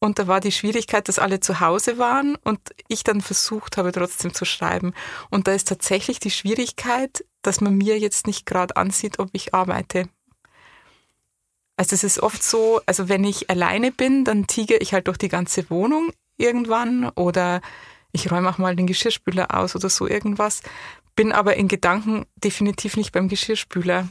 und 0.00 0.18
da 0.18 0.28
war 0.28 0.40
die 0.40 0.52
Schwierigkeit, 0.52 1.08
dass 1.08 1.18
alle 1.18 1.40
zu 1.40 1.60
Hause 1.60 1.98
waren 1.98 2.36
und 2.44 2.60
ich 2.86 3.02
dann 3.02 3.20
versucht 3.20 3.76
habe, 3.76 3.92
trotzdem 3.92 4.32
zu 4.32 4.44
schreiben. 4.44 4.94
Und 5.30 5.48
da 5.48 5.52
ist 5.52 5.68
tatsächlich 5.68 6.20
die 6.20 6.30
Schwierigkeit, 6.30 7.24
dass 7.42 7.60
man 7.60 7.76
mir 7.76 7.98
jetzt 7.98 8.26
nicht 8.26 8.46
gerade 8.46 8.76
ansieht, 8.76 9.18
ob 9.18 9.30
ich 9.32 9.54
arbeite. 9.54 10.08
Also 11.76 11.94
es 11.94 12.04
ist 12.04 12.20
oft 12.20 12.42
so, 12.42 12.80
also 12.86 13.08
wenn 13.08 13.24
ich 13.24 13.50
alleine 13.50 13.92
bin, 13.92 14.24
dann 14.24 14.46
tigere 14.46 14.78
ich 14.78 14.92
halt 14.92 15.08
durch 15.08 15.18
die 15.18 15.28
ganze 15.28 15.68
Wohnung 15.70 16.12
irgendwann 16.36 17.08
oder 17.10 17.60
ich 18.12 18.30
räume 18.30 18.50
auch 18.50 18.58
mal 18.58 18.76
den 18.76 18.86
Geschirrspüler 18.86 19.54
aus 19.56 19.76
oder 19.76 19.88
so 19.88 20.06
irgendwas, 20.06 20.62
bin 21.14 21.32
aber 21.32 21.56
in 21.56 21.68
Gedanken 21.68 22.26
definitiv 22.36 22.96
nicht 22.96 23.12
beim 23.12 23.28
Geschirrspüler. 23.28 24.08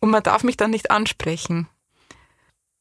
Und 0.00 0.10
man 0.10 0.22
darf 0.22 0.44
mich 0.44 0.56
dann 0.56 0.70
nicht 0.70 0.90
ansprechen. 0.90 1.68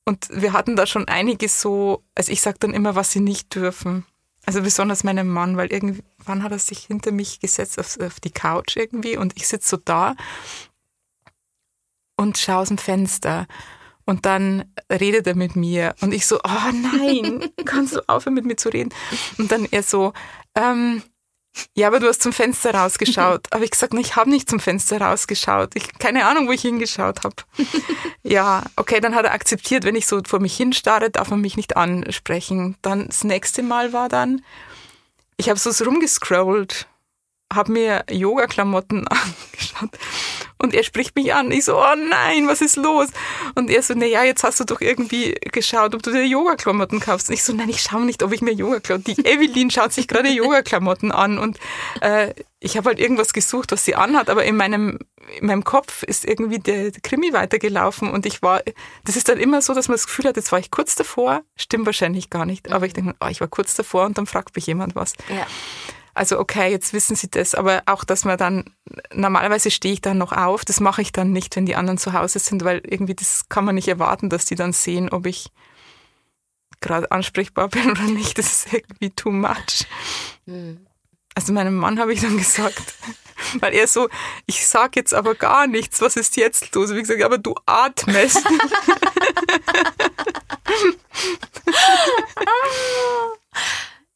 Und 0.07 0.29
wir 0.31 0.53
hatten 0.53 0.77
da 0.77 0.87
schon 0.87 1.09
einige 1.09 1.49
so, 1.49 2.01
also 2.15 2.31
ich 2.31 2.39
sage 2.39 2.59
dann 2.61 2.73
immer, 2.73 2.95
was 2.95 3.11
sie 3.11 3.19
nicht 3.19 3.53
dürfen. 3.53 4.05
Also 4.45 4.61
besonders 4.61 5.03
meinem 5.03 5.27
Mann, 5.27 5.57
weil 5.57 5.69
irgendwann 5.69 6.43
hat 6.43 6.53
er 6.53 6.59
sich 6.59 6.85
hinter 6.85 7.11
mich 7.11 7.41
gesetzt 7.41 7.77
auf, 7.77 7.99
auf 7.99 8.21
die 8.21 8.31
Couch 8.31 8.77
irgendwie 8.77 9.17
und 9.17 9.33
ich 9.35 9.49
sitze 9.49 9.67
so 9.67 9.75
da 9.75 10.15
und 12.15 12.37
schaue 12.37 12.59
aus 12.59 12.69
dem 12.69 12.77
Fenster. 12.77 13.47
Und 14.05 14.25
dann 14.25 14.73
redet 14.89 15.27
er 15.27 15.35
mit 15.35 15.57
mir 15.57 15.93
und 15.99 16.13
ich 16.13 16.25
so, 16.25 16.37
oh 16.37 16.71
nein, 16.71 17.51
kannst 17.65 17.97
du 17.97 18.07
aufhören 18.07 18.35
mit 18.35 18.45
mir 18.45 18.55
zu 18.55 18.69
reden? 18.69 18.93
Und 19.37 19.51
dann 19.51 19.65
er 19.65 19.83
so, 19.83 20.13
ähm, 20.55 21.03
ja, 21.73 21.87
aber 21.87 21.99
du 21.99 22.07
hast 22.07 22.21
zum 22.21 22.33
Fenster 22.33 22.73
rausgeschaut. 22.73 23.47
Aber 23.51 23.63
ich 23.63 23.71
gesagt, 23.71 23.93
ich 23.93 24.15
habe 24.15 24.29
nicht 24.29 24.49
zum 24.49 24.59
Fenster 24.59 25.01
rausgeschaut. 25.01 25.75
Ich 25.75 25.97
keine 25.99 26.25
Ahnung, 26.25 26.47
wo 26.47 26.51
ich 26.51 26.61
hingeschaut 26.61 27.23
habe. 27.23 27.35
ja, 28.23 28.63
okay, 28.75 28.99
dann 28.99 29.15
hat 29.15 29.25
er 29.25 29.33
akzeptiert, 29.33 29.83
wenn 29.83 29.95
ich 29.95 30.07
so 30.07 30.21
vor 30.25 30.39
mich 30.39 30.55
hinstarre, 30.55 31.09
darf 31.09 31.29
man 31.29 31.41
mich 31.41 31.57
nicht 31.57 31.77
ansprechen. 31.77 32.75
Dann 32.81 33.07
das 33.07 33.23
nächste 33.23 33.63
Mal 33.63 33.93
war 33.93 34.09
dann, 34.09 34.43
ich 35.37 35.49
habe 35.49 35.59
so 35.59 35.83
rumgescrollt 35.83 36.87
habe 37.53 37.71
mir 37.71 38.03
Yoga-Klamotten 38.09 39.07
angeschaut 39.07 39.89
und 40.57 40.73
er 40.73 40.83
spricht 40.83 41.15
mich 41.15 41.33
an. 41.33 41.51
Ich 41.51 41.65
so, 41.65 41.77
oh 41.77 41.95
nein, 42.09 42.47
was 42.47 42.61
ist 42.61 42.75
los? 42.75 43.09
Und 43.55 43.69
er 43.69 43.81
so, 43.81 43.93
na 43.95 44.05
ja, 44.05 44.23
jetzt 44.23 44.43
hast 44.43 44.59
du 44.59 44.63
doch 44.63 44.81
irgendwie 44.81 45.35
geschaut, 45.51 45.95
ob 45.95 46.03
du 46.03 46.11
dir 46.11 46.25
Yoga-Klamotten 46.25 46.99
kaufst. 46.99 47.29
Und 47.29 47.35
ich 47.35 47.43
so, 47.43 47.53
nein, 47.53 47.69
ich 47.69 47.81
schaue 47.81 48.05
nicht, 48.05 48.23
ob 48.23 48.33
ich 48.33 48.41
mir 48.41 48.53
Yoga-Klamotten. 48.53 49.15
Die 49.15 49.25
Evelyn 49.25 49.71
schaut 49.71 49.93
sich 49.93 50.07
gerade 50.07 50.29
Yoga-Klamotten 50.33 51.11
an 51.11 51.37
und 51.37 51.59
äh, 52.01 52.33
ich 52.59 52.75
habe 52.75 52.89
halt 52.89 52.99
irgendwas 52.99 53.33
gesucht, 53.33 53.71
was 53.71 53.85
sie 53.85 53.95
anhat, 53.95 54.29
aber 54.29 54.43
in 54.43 54.57
meinem 54.57 54.99
in 55.39 55.47
meinem 55.47 55.63
Kopf 55.63 56.03
ist 56.03 56.25
irgendwie 56.25 56.57
der, 56.57 56.91
der 56.91 57.01
Krimi 57.01 57.33
weitergelaufen 57.33 58.09
und 58.09 58.25
ich 58.25 58.41
war, 58.41 58.61
das 59.03 59.17
ist 59.17 59.27
dann 59.27 59.37
immer 59.37 59.61
so, 59.61 59.73
dass 59.73 59.89
man 59.89 59.95
das 59.95 60.07
Gefühl 60.07 60.25
hat, 60.25 60.37
jetzt 60.37 60.53
war 60.53 60.59
ich 60.59 60.71
kurz 60.71 60.95
davor, 60.95 61.43
stimmt 61.57 61.85
wahrscheinlich 61.85 62.29
gar 62.29 62.45
nicht, 62.45 62.71
aber 62.71 62.85
ich 62.85 62.93
denke, 62.93 63.13
oh, 63.19 63.27
ich 63.27 63.41
war 63.41 63.49
kurz 63.49 63.75
davor 63.75 64.05
und 64.05 64.17
dann 64.17 64.25
fragt 64.25 64.55
mich 64.55 64.65
jemand 64.67 64.95
was. 64.95 65.13
Ja. 65.29 65.45
Also 66.17 66.39
okay, 66.39 66.71
jetzt 66.71 66.93
wissen 66.93 67.15
sie 67.15 67.29
das, 67.29 67.53
aber 67.53 67.83
auch, 67.85 68.03
dass 68.03 68.25
man 68.25 68.39
dann, 68.39 68.73
normalerweise 69.13 69.69
stehe 69.69 69.93
ich 69.93 70.01
dann 70.01 70.17
noch 70.17 70.31
auf, 70.31 70.65
das 70.65 70.79
mache 70.79 71.03
ich 71.03 71.11
dann 71.11 71.31
nicht, 71.31 71.55
wenn 71.55 71.67
die 71.67 71.75
anderen 71.75 71.99
zu 71.99 72.13
Hause 72.13 72.39
sind, 72.39 72.63
weil 72.63 72.81
irgendwie 72.83 73.13
das 73.13 73.49
kann 73.49 73.65
man 73.65 73.75
nicht 73.75 73.87
erwarten, 73.87 74.27
dass 74.27 74.45
die 74.45 74.55
dann 74.55 74.73
sehen, 74.73 75.09
ob 75.09 75.27
ich 75.27 75.51
gerade 76.81 77.11
ansprechbar 77.11 77.67
bin 77.73 77.91
oder 77.91 78.01
nicht. 78.01 78.39
Das 78.39 78.47
ist 78.51 78.73
irgendwie 78.73 79.11
too 79.11 79.29
much. 79.29 79.85
Mhm. 80.47 80.87
Also 81.35 81.53
meinem 81.53 81.75
Mann 81.75 81.99
habe 81.99 82.13
ich 82.13 82.21
dann 82.21 82.35
gesagt, 82.35 82.95
weil 83.59 83.75
er 83.75 83.85
so, 83.85 84.09
ich 84.47 84.65
sag 84.67 84.95
jetzt 84.95 85.13
aber 85.13 85.35
gar 85.35 85.67
nichts, 85.67 86.01
was 86.01 86.15
ist 86.15 86.35
jetzt 86.35 86.73
los? 86.73 86.95
Wie 86.95 87.01
gesagt, 87.01 87.21
aber 87.21 87.37
du 87.37 87.53
atmest. 87.67 88.43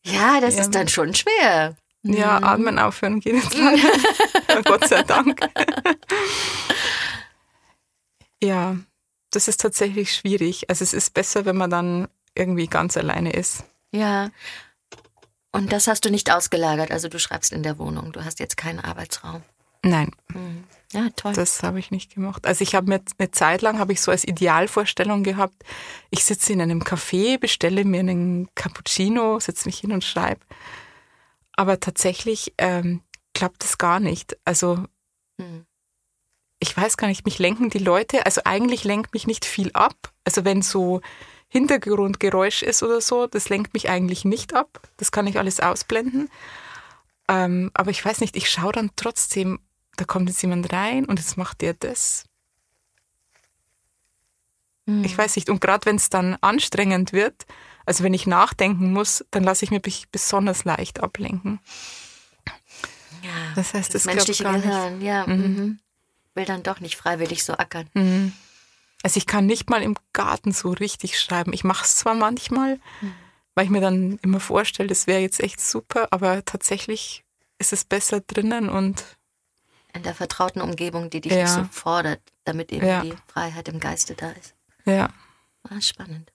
ja, 0.03 0.41
das 0.41 0.55
ja. 0.55 0.62
ist 0.62 0.74
dann 0.74 0.88
schon 0.88 1.13
schwer. 1.13 1.77
Ja, 2.03 2.39
mhm. 2.39 2.46
atmen 2.46 2.79
aufhören 2.79 3.20
geht 3.20 3.36
jetzt 3.36 3.55
leider. 3.55 4.63
Gott 4.63 4.88
sei 4.88 5.03
Dank. 5.03 5.39
ja, 8.41 8.77
das 9.29 9.48
ist 9.48 9.62
tatsächlich 9.62 10.13
schwierig. 10.13 10.70
Also 10.70 10.84
es 10.84 10.93
ist 10.93 11.13
besser, 11.13 11.46
wenn 11.46 11.58
man 11.58 11.70
dann 11.70 12.08
irgendwie 12.36 12.67
ganz 12.67 12.98
alleine 12.98 13.34
ist. 13.34 13.63
Ja. 13.91 14.29
Und 15.51 15.72
das 15.72 15.88
hast 15.88 16.05
du 16.05 16.10
nicht 16.10 16.31
ausgelagert. 16.31 16.91
Also 16.91 17.08
du 17.08 17.20
schreibst 17.20 17.51
in 17.51 17.62
der 17.62 17.77
Wohnung. 17.77 18.13
Du 18.13 18.24
hast 18.24 18.39
jetzt 18.39 18.58
keinen 18.58 18.79
Arbeitsraum. 18.79 19.43
Nein. 19.84 20.12
Mhm. 20.29 20.63
Ja, 20.93 21.10
toll. 21.15 21.34
Das 21.34 21.63
habe 21.63 21.79
ich 21.79 21.91
nicht 21.91 22.13
gemacht. 22.13 22.46
Also 22.46 22.63
ich 22.63 22.75
habe 22.75 22.89
mir 22.89 23.01
eine 23.17 23.31
Zeit 23.31 23.62
lang 23.62 23.79
habe 23.79 23.93
ich 23.93 24.01
so 24.01 24.12
als 24.12 24.25
Idealvorstellung 24.25 25.24
gehabt, 25.24 25.63
ich 26.10 26.25
sitze 26.25 26.51
in 26.51 26.62
einem 26.62 26.81
Café, 26.81 27.39
bestelle 27.39 27.86
mir 27.86 28.01
einen 28.01 28.50
Cappuccino, 28.55 29.39
setze 29.39 29.67
mich 29.67 29.79
hin 29.79 29.93
und 29.93 30.03
schreibe. 30.03 30.41
Aber 31.53 31.79
tatsächlich 31.79 32.53
ähm, 32.58 33.01
klappt 33.34 33.63
es 33.63 33.77
gar 33.77 34.00
nicht. 34.00 34.38
Also 34.46 34.86
hm. 35.39 35.65
ich 36.60 36.75
weiß 36.75 36.98
gar 36.98 37.08
nicht, 37.08 37.25
mich 37.25 37.39
lenken 37.39 37.70
die 37.70 37.79
Leute, 37.79 38.25
also 38.25 38.41
eigentlich 38.46 38.84
lenkt 38.84 39.13
mich 39.13 39.27
nicht 39.27 39.46
viel 39.46 39.72
ab. 39.74 40.13
Also 40.24 40.46
wenn 40.46 40.62
so 40.62 41.01
Hintergrundgeräusch 41.48 42.63
ist 42.63 42.81
oder 42.84 43.01
so, 43.01 43.27
das 43.27 43.50
lenkt 43.50 43.74
mich 43.74 43.89
eigentlich 43.89 44.24
nicht 44.24 44.53
ab. 44.53 44.81
Das 44.98 45.12
kann 45.12 45.27
ich 45.27 45.38
alles 45.38 45.60
ausblenden. 45.60 46.29
Ähm, 47.27 47.72
aber 47.74 47.91
ich 47.91 48.03
weiß 48.03 48.22
nicht, 48.22 48.36
ich 48.38 48.50
schaue 48.50 48.72
dann 48.72 48.91
trotzdem, 48.96 49.60
da 49.98 50.05
kommt 50.05 50.29
jetzt 50.29 50.41
jemand 50.41 50.72
rein 50.72 51.05
und 51.05 51.20
jetzt 51.20 51.38
macht 51.38 51.62
der 51.62 51.74
das. 51.74 52.24
Hm. 54.88 55.03
Ich 55.03 55.17
weiß 55.17 55.36
nicht. 55.36 55.50
Und 55.50 55.62
gerade 55.62 55.86
wenn 55.86 55.98
es 55.98 56.10
dann 56.10 56.38
anstrengend 56.41 57.13
wird, 57.13 57.46
also 57.86 58.04
wenn 58.04 58.14
ich 58.14 58.28
nachdenken 58.28 58.94
muss, 58.94 59.26
dann 59.32 59.44
lasse 59.44 59.66
ich 59.66 59.72
mich 59.72 60.10
besonders 60.10 60.64
leicht 60.64 61.02
ablenken. 61.02 61.60
Ja, 63.24 63.54
das 63.56 63.74
heißt, 63.74 63.94
das, 63.94 64.04
das 64.04 64.14
menschliche 64.14 64.44
Gehirn, 64.44 65.00
nicht. 65.00 65.08
ja, 65.08 65.28
mhm. 65.28 65.36
mhm. 65.36 65.80
will 66.34 66.46
dann 66.46 66.64
doch 66.64 66.80
nicht 66.80 66.96
freiwillig 66.96 67.44
so 67.44 67.54
ackern. 67.54 67.90
Mhm. 67.94 68.34
Also 69.04 69.18
ich 69.18 69.28
kann 69.28 69.46
nicht 69.46 69.70
mal 69.70 69.82
im 69.82 69.96
Garten 70.14 70.52
so 70.52 70.70
richtig 70.70 71.20
schreiben. 71.20 71.54
Ich 71.54 71.64
mache 71.64 71.86
es 71.86 71.96
zwar 71.96 72.14
manchmal, 72.14 72.80
mhm. 73.02 73.14
weil 73.56 73.66
ich 73.66 73.72
mir 73.72 73.82
dann 73.82 74.20
immer 74.22 74.40
vorstelle, 74.40 74.90
das 74.90 75.08
wäre 75.08 75.22
jetzt 75.22 75.40
echt 75.40 75.60
super, 75.60 76.08
aber 76.12 76.46
tatsächlich 76.46 77.24
ist 77.58 77.74
es 77.74 77.84
besser 77.84 78.22
drinnen 78.22 78.70
und 78.70 79.04
in 79.94 80.04
der 80.04 80.16
vertrauten 80.16 80.62
Umgebung, 80.62 81.10
die 81.10 81.22
dich 81.22 81.34
ja. 81.34 81.44
nicht 81.44 81.50
so 81.50 81.64
fordert, 81.70 82.22
damit 82.46 82.72
eben 82.72 82.88
ja. 82.88 83.02
die 83.02 83.14
Freiheit 83.28 83.68
im 83.68 83.80
Geiste 83.80 84.16
da 84.16 84.32
ist. 84.32 84.56
Ja. 84.86 85.10
Ah, 85.70 85.82
spannend. 85.82 86.32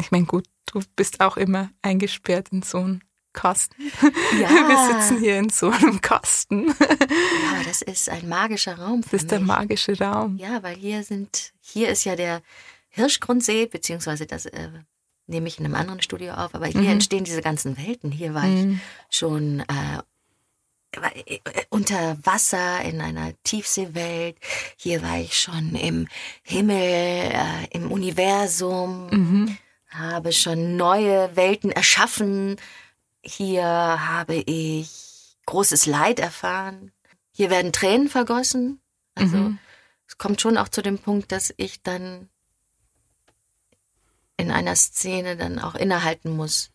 Ich 0.00 0.10
meine, 0.10 0.26
gut, 0.26 0.46
du 0.66 0.80
bist 0.96 1.20
auch 1.20 1.36
immer 1.36 1.70
eingesperrt 1.82 2.48
in 2.50 2.62
so 2.62 2.78
einem 2.78 3.00
Kasten. 3.32 3.74
Ja. 4.38 4.48
Wir 4.68 4.94
sitzen 4.94 5.18
hier 5.18 5.38
in 5.38 5.50
so 5.50 5.70
einem 5.70 6.00
Kasten. 6.00 6.68
Ja, 6.68 7.62
das 7.66 7.82
ist 7.82 8.08
ein 8.08 8.28
magischer 8.28 8.78
Raum. 8.78 9.02
Für 9.02 9.16
das 9.16 9.24
ist 9.24 9.30
mich. 9.30 9.30
der 9.30 9.40
magische 9.40 9.98
Raum. 9.98 10.36
Ja, 10.38 10.62
weil 10.62 10.76
hier 10.76 11.02
sind, 11.02 11.52
hier 11.60 11.88
ist 11.88 12.04
ja 12.04 12.16
der 12.16 12.42
Hirschgrundsee, 12.88 13.66
beziehungsweise 13.66 14.26
das 14.26 14.46
äh, 14.46 14.70
nehme 15.26 15.48
ich 15.48 15.58
in 15.58 15.64
einem 15.64 15.74
anderen 15.74 16.02
Studio 16.02 16.34
auf, 16.34 16.54
aber 16.54 16.66
hier 16.66 16.82
mhm. 16.82 16.88
entstehen 16.90 17.24
diese 17.24 17.42
ganzen 17.42 17.76
Welten. 17.76 18.10
Hier 18.10 18.34
war 18.34 18.44
mhm. 18.44 18.80
ich 19.10 19.16
schon 19.16 19.60
äh, 19.60 19.98
äh, 21.26 21.40
unter 21.70 22.18
Wasser 22.24 22.82
in 22.82 23.00
einer 23.00 23.32
Tiefseewelt. 23.42 24.36
Hier 24.76 25.02
war 25.02 25.18
ich 25.18 25.38
schon 25.38 25.74
im 25.74 26.08
Himmel, 26.42 26.76
äh, 26.76 27.66
im 27.70 27.90
Universum, 27.90 29.08
Mhm. 29.10 29.58
Habe 29.94 30.32
schon 30.32 30.76
neue 30.76 31.34
Welten 31.36 31.70
erschaffen. 31.70 32.56
Hier 33.22 33.64
habe 33.64 34.34
ich 34.36 35.36
großes 35.46 35.86
Leid 35.86 36.20
erfahren. 36.20 36.92
Hier 37.32 37.50
werden 37.50 37.72
Tränen 37.72 38.08
vergossen. 38.08 38.80
Also 39.14 39.36
Mhm. 39.36 39.58
es 40.06 40.18
kommt 40.18 40.40
schon 40.40 40.56
auch 40.58 40.68
zu 40.68 40.82
dem 40.82 40.98
Punkt, 40.98 41.32
dass 41.32 41.52
ich 41.56 41.82
dann 41.82 42.28
in 44.36 44.50
einer 44.50 44.74
Szene 44.76 45.36
dann 45.36 45.58
auch 45.58 45.74
innehalten 45.74 46.34
muss. 46.36 46.70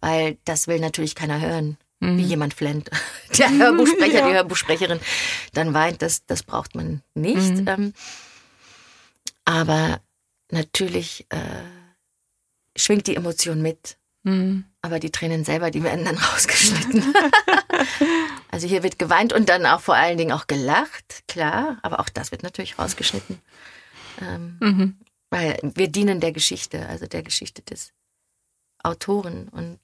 Weil 0.00 0.36
das 0.44 0.66
will 0.66 0.80
natürlich 0.80 1.14
keiner 1.14 1.40
hören, 1.40 1.78
wie 2.00 2.22
jemand 2.22 2.54
flennt. 2.54 2.90
Der 3.38 3.48
Hörbuchsprecher, 3.50 4.18
Ja. 4.20 4.26
die 4.28 4.34
Hörbuchsprecherin 4.34 5.00
dann 5.52 5.72
weint, 5.72 6.02
das, 6.02 6.26
das 6.26 6.42
braucht 6.42 6.74
man 6.74 7.02
nicht. 7.14 7.36
Mhm. 7.54 7.68
Ähm, 7.68 7.94
aber 9.44 10.00
natürlich 10.50 11.26
äh, 11.30 11.38
schwingt 12.76 13.06
die 13.06 13.16
Emotion 13.16 13.60
mit. 13.62 13.96
Mhm. 14.24 14.64
Aber 14.82 14.98
die 15.00 15.10
Tränen 15.10 15.44
selber, 15.44 15.70
die 15.70 15.82
werden 15.82 16.04
dann 16.04 16.16
rausgeschnitten. 16.32 17.14
also 18.50 18.66
hier 18.66 18.82
wird 18.82 18.98
geweint 18.98 19.32
und 19.32 19.48
dann 19.48 19.66
auch 19.66 19.80
vor 19.80 19.94
allen 19.96 20.18
Dingen 20.18 20.32
auch 20.32 20.46
gelacht, 20.46 21.24
klar. 21.28 21.78
Aber 21.82 22.00
auch 22.00 22.08
das 22.08 22.30
wird 22.30 22.42
natürlich 22.42 22.78
rausgeschnitten. 22.78 23.38
Ähm, 24.20 24.56
Mhm. 24.60 24.96
weil 25.30 25.58
wir 25.62 25.88
dienen 25.88 26.20
der 26.20 26.32
Geschichte, 26.32 26.86
also 26.88 27.06
der 27.06 27.22
Geschichte 27.22 27.62
des 27.62 27.92
Autoren. 28.82 29.48
Und 29.48 29.80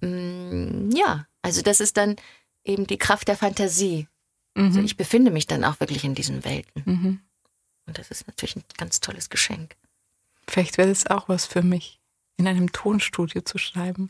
mm, 0.00 0.90
ja, 0.94 1.26
also 1.40 1.62
das 1.62 1.80
ist 1.80 1.96
dann 1.96 2.16
eben 2.64 2.86
die 2.86 2.98
Kraft 2.98 3.28
der 3.28 3.36
Fantasie. 3.36 4.08
Also 4.54 4.80
Mhm. 4.80 4.84
ich 4.84 4.96
befinde 4.98 5.30
mich 5.30 5.46
dann 5.46 5.64
auch 5.64 5.80
wirklich 5.80 6.04
in 6.04 6.14
diesen 6.14 6.44
Welten. 6.44 6.82
Mhm. 6.84 7.20
Und 7.86 7.98
das 7.98 8.10
ist 8.10 8.26
natürlich 8.26 8.56
ein 8.56 8.64
ganz 8.76 9.00
tolles 9.00 9.30
Geschenk. 9.30 9.76
Vielleicht 10.46 10.76
wäre 10.76 10.88
das 10.90 11.06
auch 11.06 11.28
was 11.30 11.46
für 11.46 11.62
mich, 11.62 11.98
in 12.36 12.48
einem 12.48 12.72
Tonstudio 12.72 13.42
zu 13.42 13.58
schreiben. 13.58 14.08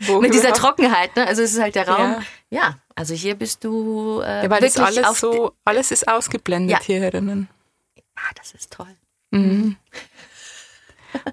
Wo 0.00 0.20
Mit 0.20 0.34
dieser 0.34 0.52
Trockenheit, 0.52 1.16
ne? 1.16 1.26
Also 1.26 1.42
es 1.42 1.52
ist 1.52 1.60
halt 1.60 1.74
der 1.74 1.88
Raum. 1.88 2.12
Ja. 2.12 2.22
Ja, 2.50 2.78
also 2.94 3.14
hier 3.14 3.34
bist 3.34 3.64
du 3.64 4.20
äh, 4.20 4.44
Ja, 4.44 4.50
weil 4.50 4.60
das 4.60 4.76
alles 4.76 5.18
so, 5.18 5.52
alles 5.64 5.90
ist 5.90 6.06
ausgeblendet 6.06 6.78
Ja. 6.78 6.84
hier 6.84 7.10
drinnen. 7.10 7.48
Ah, 8.14 8.30
das 8.36 8.52
ist 8.52 8.72
toll. 8.72 8.94
Mhm. 9.30 9.76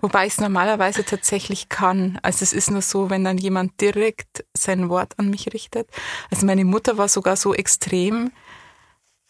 Wobei 0.02 0.28
ich 0.28 0.34
es 0.34 0.40
normalerweise 0.42 1.04
tatsächlich 1.04 1.70
kann. 1.70 2.20
Also 2.22 2.44
es 2.44 2.54
ist 2.54 2.72
nur 2.72 2.82
so, 2.82 3.10
wenn 3.10 3.24
dann 3.24 3.38
jemand 3.38 3.82
direkt 3.82 4.46
sein 4.56 4.90
Wort 4.90 5.18
an 5.18 5.30
mich 5.30 5.54
richtet. 5.54 5.90
Also 6.30 6.46
meine 6.46 6.66
Mutter 6.66 6.98
war 6.98 7.08
sogar 7.08 7.36
so 7.36 7.54
extrem. 7.54 8.32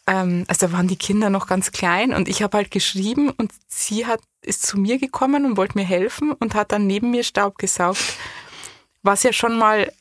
Ähm, 0.07 0.45
also 0.47 0.67
da 0.67 0.73
waren 0.73 0.87
die 0.87 0.97
Kinder 0.97 1.29
noch 1.29 1.47
ganz 1.47 1.71
klein 1.71 2.13
und 2.13 2.27
ich 2.27 2.43
habe 2.43 2.57
halt 2.57 2.71
geschrieben 2.71 3.29
und 3.29 3.51
sie 3.67 4.05
hat 4.05 4.21
ist 4.41 4.63
zu 4.63 4.79
mir 4.79 4.97
gekommen 4.97 5.45
und 5.45 5.57
wollte 5.57 5.77
mir 5.77 5.85
helfen 5.85 6.31
und 6.33 6.55
hat 6.55 6.71
dann 6.71 6.87
neben 6.87 7.11
mir 7.11 7.23
Staub 7.23 7.57
gesaugt. 7.57 8.01
Was 9.03 9.23
ja 9.23 9.33
schon 9.33 9.57
mal 9.57 9.91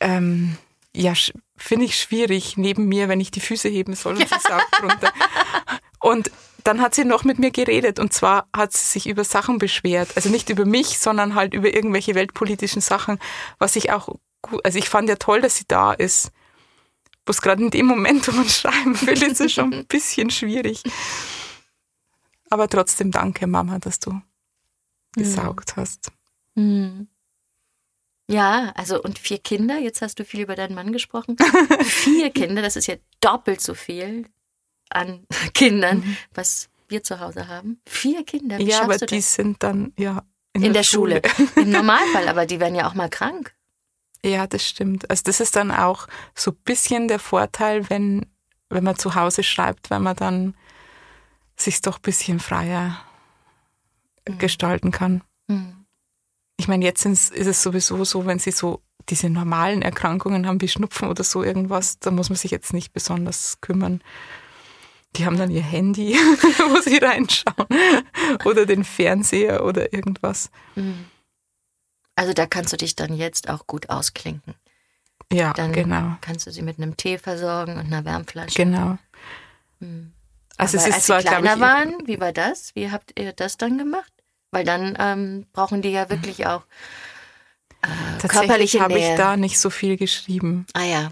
ähm, 0.00 0.56
ja 0.94 1.14
finde 1.56 1.84
ich 1.84 1.98
schwierig 1.98 2.56
neben 2.56 2.86
mir, 2.86 3.08
wenn 3.08 3.20
ich 3.20 3.30
die 3.30 3.40
Füße 3.40 3.68
heben 3.68 3.94
soll 3.94 4.16
und 4.16 4.28
sie 4.28 4.34
saugt 4.48 4.82
runter. 4.82 5.12
Und 6.00 6.30
dann 6.64 6.80
hat 6.80 6.94
sie 6.94 7.04
noch 7.04 7.24
mit 7.24 7.38
mir 7.38 7.50
geredet 7.50 7.98
und 7.98 8.12
zwar 8.12 8.48
hat 8.54 8.72
sie 8.72 8.84
sich 8.84 9.08
über 9.08 9.24
Sachen 9.24 9.58
beschwert. 9.58 10.10
Also 10.16 10.28
nicht 10.28 10.48
über 10.50 10.64
mich, 10.64 10.98
sondern 10.98 11.34
halt 11.34 11.54
über 11.54 11.72
irgendwelche 11.72 12.14
weltpolitischen 12.14 12.82
Sachen, 12.82 13.18
was 13.58 13.76
ich 13.76 13.90
auch 13.90 14.08
gut, 14.42 14.64
also 14.64 14.78
ich 14.78 14.88
fand 14.88 15.08
ja 15.08 15.16
toll, 15.16 15.40
dass 15.40 15.56
sie 15.56 15.64
da 15.66 15.92
ist. 15.92 16.30
Bloß 17.24 17.40
gerade 17.40 17.62
in 17.62 17.70
dem 17.70 17.86
Moment, 17.86 18.26
wo 18.26 18.32
man 18.32 18.48
schreiben 18.48 19.00
will, 19.02 19.22
ist 19.22 19.40
es 19.40 19.52
schon 19.52 19.72
ein 19.72 19.86
bisschen 19.88 20.30
schwierig. 20.30 20.82
Aber 22.52 22.68
trotzdem 22.68 23.10
danke, 23.10 23.46
Mama, 23.46 23.78
dass 23.78 23.98
du 23.98 24.20
gesaugt 25.14 25.76
hast. 25.76 26.12
Hm. 26.54 27.08
Ja, 28.30 28.72
also 28.74 29.02
und 29.02 29.18
vier 29.18 29.38
Kinder, 29.38 29.78
jetzt 29.78 30.02
hast 30.02 30.18
du 30.18 30.26
viel 30.26 30.40
über 30.40 30.54
deinen 30.54 30.74
Mann 30.74 30.92
gesprochen. 30.92 31.38
vier 31.80 32.28
Kinder, 32.28 32.60
das 32.60 32.76
ist 32.76 32.88
ja 32.88 32.96
doppelt 33.20 33.62
so 33.62 33.72
viel 33.72 34.26
an 34.90 35.26
Kindern, 35.54 36.18
was 36.34 36.68
wir 36.88 37.02
zu 37.02 37.20
Hause 37.20 37.48
haben. 37.48 37.80
Vier 37.86 38.22
Kinder, 38.22 38.58
wie 38.58 38.68
ja, 38.68 38.82
aber 38.82 38.98
die 38.98 39.16
das? 39.16 39.34
sind 39.34 39.62
dann 39.62 39.94
ja 39.96 40.22
in, 40.52 40.62
In 40.62 40.72
der 40.74 40.82
Schule. 40.82 41.22
Im 41.56 41.70
Normalfall, 41.70 42.28
aber 42.28 42.44
die 42.44 42.60
werden 42.60 42.74
ja 42.74 42.86
auch 42.86 42.94
mal 42.94 43.08
krank. 43.08 43.54
Ja, 44.22 44.46
das 44.46 44.68
stimmt. 44.68 45.08
Also 45.08 45.22
das 45.24 45.40
ist 45.40 45.56
dann 45.56 45.70
auch 45.70 46.06
so 46.34 46.50
ein 46.50 46.58
bisschen 46.64 47.08
der 47.08 47.18
Vorteil, 47.18 47.88
wenn, 47.88 48.26
wenn 48.68 48.84
man 48.84 48.98
zu 48.98 49.14
Hause 49.14 49.42
schreibt, 49.42 49.88
weil 49.88 50.00
man 50.00 50.16
dann 50.16 50.54
sich 51.64 51.80
doch 51.80 51.98
ein 51.98 52.02
bisschen 52.02 52.40
freier 52.40 53.00
gestalten 54.38 54.90
kann. 54.90 55.22
Hm. 55.48 55.84
Ich 56.56 56.68
meine, 56.68 56.84
jetzt 56.84 57.04
ist 57.04 57.32
es 57.32 57.62
sowieso 57.62 58.04
so, 58.04 58.26
wenn 58.26 58.38
sie 58.38 58.52
so 58.52 58.82
diese 59.08 59.28
normalen 59.28 59.82
Erkrankungen 59.82 60.46
haben, 60.46 60.60
wie 60.60 60.68
Schnupfen 60.68 61.08
oder 61.08 61.24
so 61.24 61.42
irgendwas, 61.42 61.98
da 61.98 62.10
muss 62.12 62.28
man 62.28 62.36
sich 62.36 62.52
jetzt 62.52 62.72
nicht 62.72 62.92
besonders 62.92 63.60
kümmern. 63.60 64.00
Die 65.16 65.26
haben 65.26 65.36
dann 65.36 65.50
ihr 65.50 65.62
Handy, 65.62 66.14
wo 66.14 66.80
sie 66.80 66.98
reinschauen, 66.98 67.66
oder 68.44 68.64
den 68.64 68.84
Fernseher 68.84 69.64
oder 69.64 69.92
irgendwas. 69.92 70.50
Hm. 70.74 71.06
Also 72.14 72.32
da 72.32 72.46
kannst 72.46 72.72
du 72.72 72.76
dich 72.76 72.94
dann 72.94 73.14
jetzt 73.14 73.48
auch 73.48 73.66
gut 73.66 73.90
ausklinken. 73.90 74.54
Ja, 75.32 75.54
Dann 75.54 75.72
genau, 75.72 76.16
kannst 76.20 76.46
du 76.46 76.50
sie 76.52 76.62
mit 76.62 76.76
einem 76.76 76.96
Tee 76.96 77.16
versorgen 77.18 77.78
und 77.78 77.86
einer 77.86 78.04
Wärmflasche. 78.04 78.54
genau. 78.54 78.98
Hm. 79.80 80.12
Also 80.56 80.78
Aber 80.78 80.86
es 80.86 80.88
ist 80.88 80.94
als 80.94 81.06
zwar, 81.06 81.20
sie 81.20 81.28
kleiner 81.28 81.54
ich, 81.54 81.60
waren, 81.60 82.06
wie 82.06 82.20
war 82.20 82.32
das? 82.32 82.74
Wie 82.74 82.90
habt 82.90 83.18
ihr 83.18 83.32
das 83.32 83.56
dann 83.56 83.78
gemacht? 83.78 84.12
Weil 84.50 84.64
dann 84.64 84.96
ähm, 84.98 85.46
brauchen 85.52 85.82
die 85.82 85.90
ja 85.90 86.10
wirklich 86.10 86.46
auch 86.46 86.62
äh, 87.82 87.88
Tatsächlich 88.18 88.30
körperliche 88.30 88.80
habe 88.80 88.98
ich 88.98 89.16
da 89.16 89.36
nicht 89.36 89.58
so 89.58 89.70
viel 89.70 89.96
geschrieben, 89.96 90.66
ah 90.74 90.84
ja, 90.84 91.10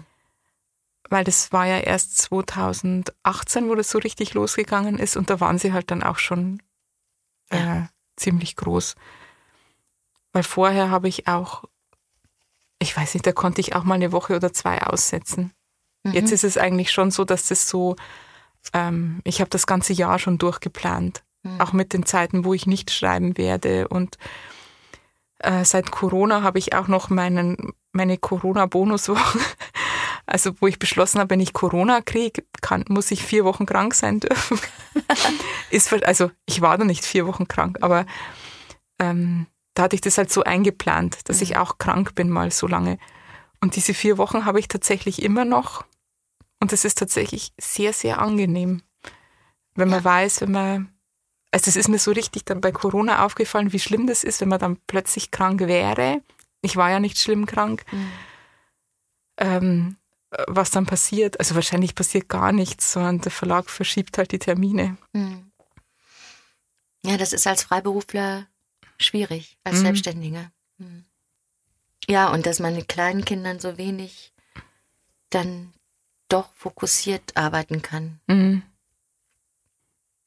weil 1.11 1.25
das 1.25 1.51
war 1.51 1.65
ja 1.65 1.79
erst 1.79 2.17
2018, 2.19 3.67
wo 3.67 3.75
das 3.75 3.89
so 3.89 3.99
richtig 3.99 4.33
losgegangen 4.33 4.97
ist 4.97 5.17
und 5.17 5.29
da 5.29 5.41
waren 5.41 5.59
sie 5.59 5.73
halt 5.73 5.91
dann 5.91 6.03
auch 6.03 6.17
schon 6.17 6.61
äh, 7.49 7.81
ziemlich 8.15 8.55
groß. 8.55 8.95
Weil 10.31 10.43
vorher 10.43 10.89
habe 10.89 11.09
ich 11.09 11.27
auch, 11.27 11.65
ich 12.79 12.95
weiß 12.95 13.13
nicht, 13.13 13.27
da 13.27 13.33
konnte 13.33 13.59
ich 13.59 13.75
auch 13.75 13.83
mal 13.83 13.95
eine 13.95 14.13
Woche 14.13 14.37
oder 14.37 14.53
zwei 14.53 14.81
aussetzen. 14.81 15.51
Mhm. 16.03 16.13
Jetzt 16.13 16.31
ist 16.31 16.45
es 16.45 16.57
eigentlich 16.57 16.93
schon 16.93 17.11
so, 17.11 17.25
dass 17.25 17.49
das 17.49 17.67
so, 17.67 17.97
ähm, 18.73 19.21
ich 19.23 19.39
habe 19.41 19.49
das 19.49 19.67
ganze 19.67 19.93
Jahr 19.93 20.19
schon 20.19 20.37
durchgeplant. 20.37 21.23
Mhm. 21.43 21.61
Auch 21.61 21.73
mit 21.73 21.93
den 21.93 22.05
Zeiten, 22.05 22.45
wo 22.45 22.53
ich 22.53 22.67
nicht 22.67 22.91
schreiben 22.91 23.37
werde. 23.37 23.87
Und 23.87 24.17
äh, 25.39 25.65
seit 25.65 25.91
Corona 25.91 26.43
habe 26.43 26.59
ich 26.59 26.73
auch 26.73 26.87
noch 26.87 27.09
meinen, 27.09 27.73
meine 27.91 28.17
Corona-Bonuswoche. 28.17 29.39
Also 30.27 30.53
wo 30.61 30.67
ich 30.67 30.79
beschlossen 30.79 31.19
habe, 31.19 31.31
wenn 31.31 31.39
ich 31.41 31.51
Corona 31.51 31.99
kriege, 31.99 32.43
kann, 32.61 32.85
muss 32.87 33.11
ich 33.11 33.23
vier 33.23 33.43
Wochen 33.43 33.65
krank 33.65 33.93
sein 33.93 34.21
dürfen. 34.21 34.57
Ist, 35.71 35.91
also 36.05 36.31
ich 36.45 36.61
war 36.61 36.77
da 36.77 36.85
nicht 36.85 37.03
vier 37.03 37.27
Wochen 37.27 37.49
krank, 37.49 37.79
aber 37.81 38.05
ähm, 38.99 39.47
da 39.73 39.83
hatte 39.83 39.95
ich 39.95 40.01
das 40.01 40.17
halt 40.17 40.31
so 40.31 40.43
eingeplant, 40.43 41.27
dass 41.27 41.41
ich 41.41 41.57
auch 41.57 41.79
krank 41.79 42.15
bin 42.15 42.29
mal 42.29 42.51
so 42.51 42.67
lange. 42.67 42.97
Und 43.61 43.75
diese 43.75 43.93
vier 43.93 44.17
Wochen 44.17 44.45
habe 44.45 44.59
ich 44.59 44.67
tatsächlich 44.67 45.21
immer 45.21 45.43
noch. 45.43 45.85
Und 46.61 46.71
das 46.71 46.85
ist 46.85 46.97
tatsächlich 46.99 47.51
sehr, 47.59 47.91
sehr 47.91 48.19
angenehm. 48.19 48.83
Wenn 49.75 49.89
man 49.89 49.99
Ja. 49.99 50.05
weiß, 50.05 50.41
wenn 50.41 50.51
man, 50.51 50.93
also 51.51 51.69
es 51.69 51.75
ist 51.75 51.89
mir 51.89 51.99
so 51.99 52.11
richtig 52.11 52.45
dann 52.45 52.61
bei 52.61 52.71
Corona 52.71 53.25
aufgefallen, 53.25 53.73
wie 53.73 53.79
schlimm 53.79 54.07
das 54.07 54.23
ist, 54.23 54.39
wenn 54.39 54.49
man 54.49 54.59
dann 54.59 54.77
plötzlich 54.87 55.31
krank 55.31 55.59
wäre. 55.61 56.21
Ich 56.61 56.77
war 56.77 56.89
ja 56.91 56.99
nicht 56.99 57.17
schlimm 57.17 57.45
krank. 57.45 57.83
Mhm. 57.91 58.11
Ähm, 59.37 59.97
was 60.47 60.69
dann 60.71 60.85
passiert. 60.85 61.39
Also 61.39 61.55
wahrscheinlich 61.55 61.95
passiert 61.95 62.29
gar 62.29 62.51
nichts, 62.51 62.93
sondern 62.93 63.19
der 63.19 63.31
Verlag 63.31 63.69
verschiebt 63.69 64.17
halt 64.17 64.31
die 64.31 64.39
Termine. 64.39 64.97
Hm. 65.13 65.51
Ja, 67.03 67.17
das 67.17 67.33
ist 67.33 67.47
als 67.47 67.63
Freiberufler 67.63 68.47
schwierig, 68.99 69.57
als 69.63 69.79
Mhm. 69.79 69.81
Selbstständiger. 69.81 70.51
Hm. 70.77 71.05
Ja, 72.07 72.29
und 72.31 72.45
dass 72.45 72.59
man 72.59 72.75
mit 72.75 72.87
kleinen 72.87 73.25
Kindern 73.25 73.59
so 73.59 73.77
wenig 73.77 74.31
dann 75.31 75.73
doch 76.31 76.49
fokussiert 76.55 77.35
arbeiten 77.35 77.81
kann. 77.81 78.19
Mhm. 78.27 78.63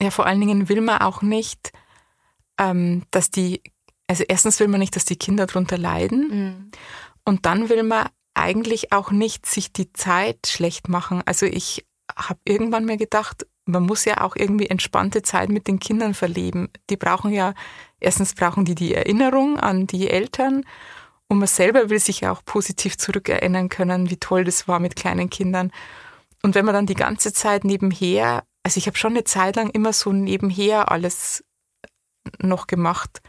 Ja, 0.02 0.10
vor 0.10 0.26
allen 0.26 0.40
Dingen 0.40 0.68
will 0.68 0.80
man 0.80 0.98
auch 1.00 1.22
nicht, 1.22 1.72
ähm, 2.58 3.04
dass 3.10 3.30
die, 3.30 3.62
also 4.06 4.24
erstens 4.26 4.60
will 4.60 4.68
man 4.68 4.80
nicht, 4.80 4.96
dass 4.96 5.04
die 5.04 5.16
Kinder 5.16 5.46
darunter 5.46 5.78
leiden 5.78 6.30
Hm. 6.30 6.70
und 7.24 7.46
dann 7.46 7.68
will 7.68 7.82
man 7.82 8.08
eigentlich 8.34 8.92
auch 8.92 9.10
nicht 9.10 9.46
sich 9.46 9.72
die 9.72 9.92
Zeit 9.92 10.46
schlecht 10.46 10.88
machen. 10.88 11.22
Also 11.24 11.46
ich 11.46 11.86
habe 12.16 12.40
irgendwann 12.44 12.84
mir 12.84 12.96
gedacht, 12.96 13.46
man 13.64 13.84
muss 13.84 14.04
ja 14.04 14.20
auch 14.20 14.36
irgendwie 14.36 14.68
entspannte 14.68 15.22
Zeit 15.22 15.48
mit 15.48 15.66
den 15.68 15.78
Kindern 15.78 16.12
verleben. 16.12 16.68
Die 16.90 16.96
brauchen 16.96 17.32
ja, 17.32 17.54
erstens 17.98 18.34
brauchen 18.34 18.64
die 18.64 18.74
die 18.74 18.94
Erinnerung 18.94 19.58
an 19.58 19.86
die 19.86 20.10
Eltern 20.10 20.64
Und 21.28 21.38
man 21.38 21.48
selber 21.48 21.90
will 21.90 21.98
sich 21.98 22.20
ja 22.20 22.32
auch 22.32 22.44
positiv 22.44 22.98
zurückerinnern 22.98 23.68
können, 23.68 24.10
wie 24.10 24.18
toll 24.18 24.44
das 24.44 24.68
war 24.68 24.78
mit 24.78 24.96
kleinen 24.96 25.30
Kindern. 25.30 25.72
Und 26.42 26.54
wenn 26.54 26.64
man 26.64 26.74
dann 26.74 26.86
die 26.86 26.94
ganze 26.94 27.32
Zeit 27.32 27.64
nebenher, 27.64 28.44
also 28.62 28.78
ich 28.78 28.86
habe 28.86 28.98
schon 28.98 29.12
eine 29.12 29.24
Zeit 29.24 29.56
lang 29.56 29.70
immer 29.70 29.92
so 29.92 30.12
nebenher 30.12 30.90
alles 30.90 31.44
noch 32.38 32.66
gemacht. 32.66 33.22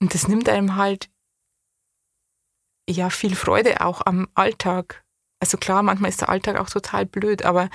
Und 0.00 0.14
das 0.14 0.26
nimmt 0.26 0.48
einem 0.48 0.76
halt 0.76 1.08
ja 2.90 3.10
viel 3.10 3.36
Freude 3.36 3.80
auch 3.80 4.04
am 4.04 4.28
Alltag. 4.34 5.04
Also 5.40 5.56
klar, 5.58 5.82
manchmal 5.82 6.10
ist 6.10 6.20
der 6.20 6.28
Alltag 6.28 6.58
auch 6.58 6.68
total 6.68 7.06
blöd, 7.06 7.44
aber 7.44 7.70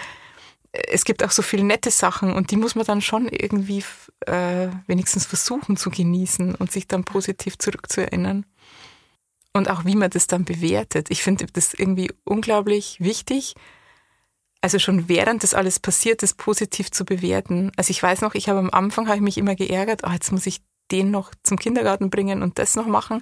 es 0.71 1.05
gibt 1.05 1.23
auch 1.23 1.31
so 1.31 1.41
viele 1.41 1.63
nette 1.63 1.91
Sachen 1.91 2.33
und 2.33 2.51
die 2.51 2.57
muss 2.57 2.75
man 2.75 2.85
dann 2.85 3.01
schon 3.01 3.27
irgendwie 3.27 3.83
äh, 4.25 4.67
wenigstens 4.87 5.25
versuchen 5.25 5.77
zu 5.77 5.89
genießen 5.89 6.55
und 6.55 6.71
sich 6.71 6.87
dann 6.87 7.03
positiv 7.03 7.57
zurückzuerinnern. 7.57 8.45
Und 9.57 9.69
auch 9.69 9.85
wie 9.85 9.95
man 9.95 10.09
das 10.09 10.27
dann 10.27 10.45
bewertet. 10.45 11.09
Ich 11.09 11.23
finde 11.23 11.47
das 11.51 11.73
irgendwie 11.73 12.11
unglaublich 12.23 12.97
wichtig, 12.99 13.55
also 14.61 14.79
schon 14.79 15.07
während 15.07 15.43
das 15.43 15.53
alles 15.53 15.79
passiert, 15.79 16.23
das 16.23 16.33
positiv 16.33 16.91
zu 16.91 17.05
bewerten. 17.05 17.71
Also 17.77 17.91
ich 17.91 18.01
weiß 18.01 18.21
noch, 18.21 18.35
ich 18.35 18.49
habe 18.49 18.59
am 18.59 18.71
Anfang 18.71 19.07
habe 19.07 19.17
ich 19.17 19.21
mich 19.21 19.37
immer 19.37 19.55
geärgert, 19.55 20.01
oh, 20.05 20.11
jetzt 20.11 20.31
muss 20.31 20.45
ich 20.45 20.61
den 20.91 21.11
noch 21.11 21.31
zum 21.43 21.57
Kindergarten 21.57 22.09
bringen 22.09 22.41
und 22.41 22.57
das 22.59 22.75
noch 22.75 22.87
machen. 22.87 23.21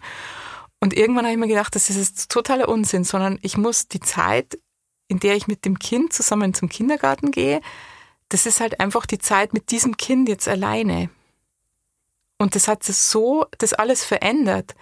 Und 0.79 0.93
irgendwann 0.93 1.25
habe 1.25 1.33
ich 1.33 1.39
mir 1.39 1.47
gedacht, 1.47 1.75
das 1.75 1.89
ist 1.89 2.29
totaler 2.29 2.69
Unsinn, 2.69 3.03
sondern 3.03 3.39
ich 3.41 3.57
muss 3.57 3.87
die 3.87 3.99
Zeit, 3.99 4.59
in 5.07 5.19
der 5.19 5.35
ich 5.35 5.47
mit 5.47 5.65
dem 5.65 5.79
Kind 5.79 6.13
zusammen 6.13 6.53
zum 6.53 6.69
Kindergarten 6.69 7.31
gehe, 7.31 7.61
das 8.29 8.45
ist 8.45 8.59
halt 8.59 8.79
einfach 8.79 9.05
die 9.05 9.19
Zeit 9.19 9.53
mit 9.53 9.71
diesem 9.71 9.97
Kind 9.97 10.29
jetzt 10.29 10.47
alleine. 10.47 11.09
Und 12.37 12.55
das 12.55 12.67
hat 12.67 12.83
so, 12.83 13.45
das 13.57 13.73
alles 13.73 14.03
verändert. 14.03 14.75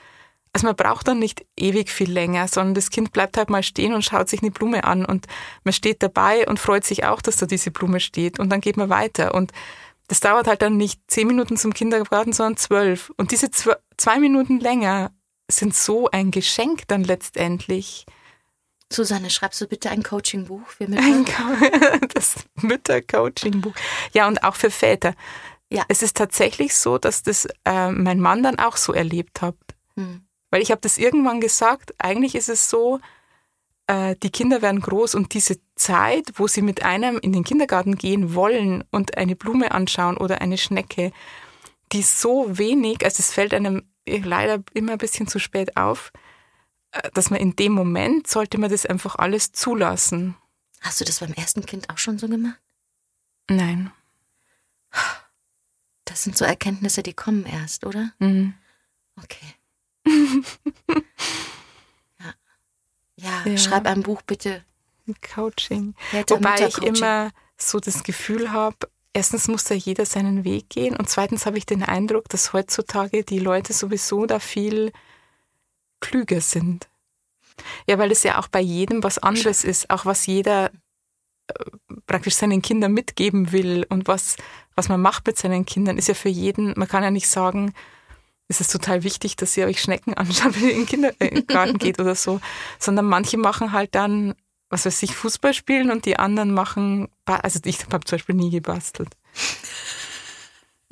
Also 0.54 0.68
man 0.68 0.76
braucht 0.76 1.08
dann 1.08 1.18
nicht 1.18 1.46
ewig 1.58 1.92
viel 1.92 2.12
länger, 2.12 2.48
sondern 2.48 2.76
das 2.76 2.92
Kind 2.92 3.12
bleibt 3.12 3.38
halt 3.38 3.50
mal 3.50 3.64
stehen 3.64 3.94
und 3.94 4.06
schaut 4.06 4.30
sich 4.30 4.42
eine 4.42 4.52
Blume 4.52 4.84
an 4.84 5.04
und 5.04 5.26
man 5.64 5.74
steht 5.74 6.04
dabei 6.04 6.48
und 6.48 6.60
freut 6.60 6.86
sich 6.86 7.06
auch, 7.06 7.22
dass 7.22 7.38
da 7.38 7.48
diese 7.48 7.72
Blume 7.72 8.00
steht 8.00 8.40
und 8.40 8.50
dann 8.52 8.62
geht 8.62 8.78
man 8.78 8.90
weiter 8.90 9.34
und 9.34 9.52
das 10.08 10.20
dauert 10.20 10.48
halt 10.48 10.62
dann 10.62 10.78
nicht 10.78 11.02
zehn 11.08 11.28
Minuten 11.28 11.58
zum 11.58 11.74
Kindergarten, 11.74 12.34
sondern 12.34 12.58
zwölf. 12.58 13.12
Und 13.18 13.32
diese 13.32 13.50
zwei 13.50 14.20
Minuten 14.20 14.60
länger 14.60 15.12
sind 15.50 15.76
so 15.76 16.10
ein 16.12 16.30
Geschenk 16.30 16.88
dann 16.88 17.04
letztendlich. 17.04 18.06
Susanne, 18.92 19.30
schreibst 19.30 19.60
du 19.62 19.68
bitte 19.68 19.90
ein 19.90 20.04
Coachingbuch 20.04 20.68
für 20.68 20.88
Mütter? 20.88 22.08
das 22.14 22.36
Mütter-Coaching-Buch. 22.62 23.74
Ja, 24.14 24.28
und 24.28 24.44
auch 24.44 24.56
für 24.56 24.70
Väter. 24.70 25.16
Ja. 25.72 25.84
Es 25.88 26.04
ist 26.04 26.18
tatsächlich 26.18 26.76
so, 26.76 27.00
dass 27.00 27.24
das 27.24 27.48
äh, 27.66 27.90
mein 27.90 28.20
Mann 28.20 28.44
dann 28.44 28.60
auch 28.60 28.78
so 28.78 28.94
erlebt 28.94 29.42
hat. 29.42 29.56
Hm. 29.96 30.28
Weil 30.54 30.62
ich 30.62 30.70
habe 30.70 30.82
das 30.82 31.00
irgendwann 31.00 31.42
gesagt, 31.42 31.96
eigentlich 31.98 32.36
ist 32.36 32.48
es 32.48 32.70
so, 32.70 33.00
äh, 33.88 34.16
die 34.22 34.30
Kinder 34.30 34.62
werden 34.62 34.82
groß 34.82 35.16
und 35.16 35.34
diese 35.34 35.60
Zeit, 35.74 36.34
wo 36.36 36.48
sie 36.48 36.62
mit 36.62 36.84
einem 36.84 37.18
in 37.18 37.34
den 37.34 37.44
Kindergarten 37.44 37.96
gehen 37.96 38.36
wollen 38.36 38.84
und 38.92 39.18
eine 39.18 39.36
Blume 39.36 39.72
anschauen 39.72 40.16
oder 40.16 40.42
eine 40.42 40.60
Schnecke, 40.60 41.12
die 41.92 42.02
ist 42.02 42.22
so 42.22 42.56
wenig, 42.56 43.04
also 43.04 43.16
es 43.18 43.34
fällt 43.34 43.52
einem 43.56 43.82
leider 44.06 44.62
immer 44.76 44.92
ein 44.92 45.00
bisschen 45.00 45.26
zu 45.26 45.40
spät 45.40 45.76
auf, 45.76 46.14
äh, 46.92 47.10
dass 47.16 47.32
man 47.32 47.40
in 47.40 47.56
dem 47.56 47.72
Moment 47.72 48.28
sollte 48.28 48.60
man 48.60 48.70
das 48.70 48.86
einfach 48.86 49.16
alles 49.16 49.54
zulassen. 49.54 50.36
Hast 50.82 51.02
du 51.02 51.06
das 51.06 51.20
beim 51.20 51.34
ersten 51.34 51.66
Kind 51.66 51.90
auch 51.90 51.98
schon 51.98 52.20
so 52.20 52.28
gemacht? 52.28 52.62
Nein. 53.50 53.92
Das 56.06 56.22
sind 56.22 56.38
so 56.38 56.46
Erkenntnisse, 56.46 57.02
die 57.02 57.14
kommen 57.14 57.48
erst, 57.48 57.88
oder? 57.88 58.12
Mhm. 58.20 58.54
Okay. 59.18 59.56
Ja. 63.16 63.46
ja. 63.46 63.58
Schreib 63.58 63.86
ein 63.86 64.04
Buch 64.04 64.22
bitte. 64.22 64.64
Coaching. 65.36 65.96
Wobei 66.30 66.68
ich 66.68 66.78
immer 66.78 67.32
so 67.58 67.80
das 67.80 68.04
Gefühl 68.04 68.52
habe, 68.52 68.78
erstens 69.14 69.48
muss 69.48 69.64
da 69.66 69.76
jeder 69.76 70.06
seinen 70.06 70.44
Weg 70.44 70.70
gehen 70.70 70.96
und 70.96 71.10
zweitens 71.10 71.46
habe 71.46 71.58
ich 71.58 71.66
den 71.66 71.84
Eindruck, 71.84 72.30
dass 72.30 72.54
heutzutage 72.54 73.24
die 73.24 73.40
Leute 73.40 73.74
sowieso 73.74 74.26
da 74.26 74.40
viel 74.40 74.92
klüger 76.00 76.42
sind. 76.42 76.90
Ja, 77.88 77.98
weil 77.98 78.12
es 78.12 78.24
ja 78.24 78.40
auch 78.40 78.48
bei 78.48 78.62
jedem 78.62 79.04
was 79.04 79.20
anderes 79.20 79.64
ist, 79.64 79.90
auch 79.90 80.06
was 80.06 80.26
jeder 80.26 80.72
äh, 81.48 81.66
praktisch 82.08 82.36
seinen 82.36 82.62
Kindern 82.62 82.94
mitgeben 82.94 83.52
will 83.52 83.86
und 83.90 84.08
was, 84.08 84.38
was 84.76 84.90
man 84.90 85.02
macht 85.02 85.28
mit 85.28 85.38
seinen 85.38 85.66
Kindern, 85.66 85.98
ist 85.98 86.08
ja 86.08 86.16
für 86.16 86.30
jeden, 86.30 86.74
man 86.76 86.88
kann 86.88 87.04
ja 87.04 87.12
nicht 87.12 87.30
sagen, 87.30 87.74
es 88.48 88.62
ist 88.62 88.72
total 88.72 89.04
wichtig, 89.04 89.36
dass 89.36 89.56
ihr 89.58 89.66
euch 89.66 89.82
Schnecken 89.82 90.14
anschaut, 90.14 90.56
wenn 90.60 90.70
ihr 90.70 90.76
in 90.76 90.86
den 90.86 90.88
Kindergarten 90.88 91.78
geht 91.78 92.00
oder 92.00 92.16
so, 92.16 92.40
sondern 92.80 93.06
manche 93.06 93.38
machen 93.38 93.72
halt 93.72 93.96
dann 93.96 94.36
was 94.74 94.86
weiß 94.88 95.04
ich, 95.04 95.16
Fußball 95.16 95.54
spielen 95.54 95.92
und 95.92 96.06
die 96.06 96.18
anderen 96.18 96.52
machen, 96.52 97.08
also 97.26 97.60
ich 97.64 97.86
habe 97.94 98.04
zum 98.06 98.18
Beispiel 98.18 98.36
nie 98.36 98.50
gebastelt. 98.50 99.10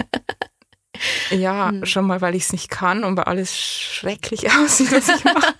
ja, 1.31 1.69
hm. 1.69 1.85
schon 1.85 2.05
mal, 2.05 2.21
weil 2.21 2.35
ich 2.35 2.43
es 2.43 2.51
nicht 2.53 2.69
kann 2.69 3.03
und 3.03 3.17
weil 3.17 3.23
alles 3.23 3.59
schrecklich 3.59 4.51
aussieht, 4.57 4.91
was 4.91 5.09
ich 5.09 5.23
mache. 5.23 5.55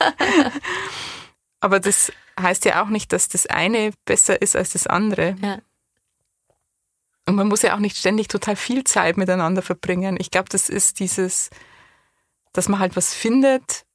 Aber 1.59 1.79
das 1.79 2.13
heißt 2.39 2.63
ja 2.65 2.83
auch 2.83 2.89
nicht, 2.89 3.11
dass 3.11 3.27
das 3.27 3.47
eine 3.47 3.91
besser 4.05 4.39
ist 4.39 4.55
als 4.55 4.73
das 4.73 4.85
andere. 4.85 5.35
Ja. 5.41 5.57
Und 7.25 7.35
man 7.35 7.47
muss 7.47 7.63
ja 7.63 7.73
auch 7.75 7.79
nicht 7.79 7.97
ständig 7.97 8.27
total 8.27 8.55
viel 8.55 8.83
Zeit 8.83 9.17
miteinander 9.17 9.63
verbringen. 9.63 10.17
Ich 10.19 10.29
glaube, 10.29 10.49
das 10.49 10.69
ist 10.69 10.99
dieses, 10.99 11.49
dass 12.53 12.69
man 12.69 12.79
halt 12.79 12.95
was 12.95 13.13
findet, 13.13 13.85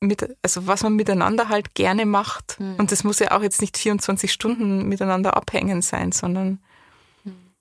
mit, 0.00 0.36
also 0.42 0.66
was 0.66 0.82
man 0.82 0.94
miteinander 0.94 1.48
halt 1.48 1.74
gerne 1.74 2.06
macht. 2.06 2.60
Mhm. 2.60 2.76
Und 2.76 2.92
das 2.92 3.04
muss 3.04 3.18
ja 3.18 3.32
auch 3.32 3.42
jetzt 3.42 3.60
nicht 3.60 3.76
24 3.76 4.32
Stunden 4.32 4.88
miteinander 4.88 5.36
abhängen 5.36 5.82
sein, 5.82 6.12
sondern. 6.12 6.62
Mhm. 7.24 7.54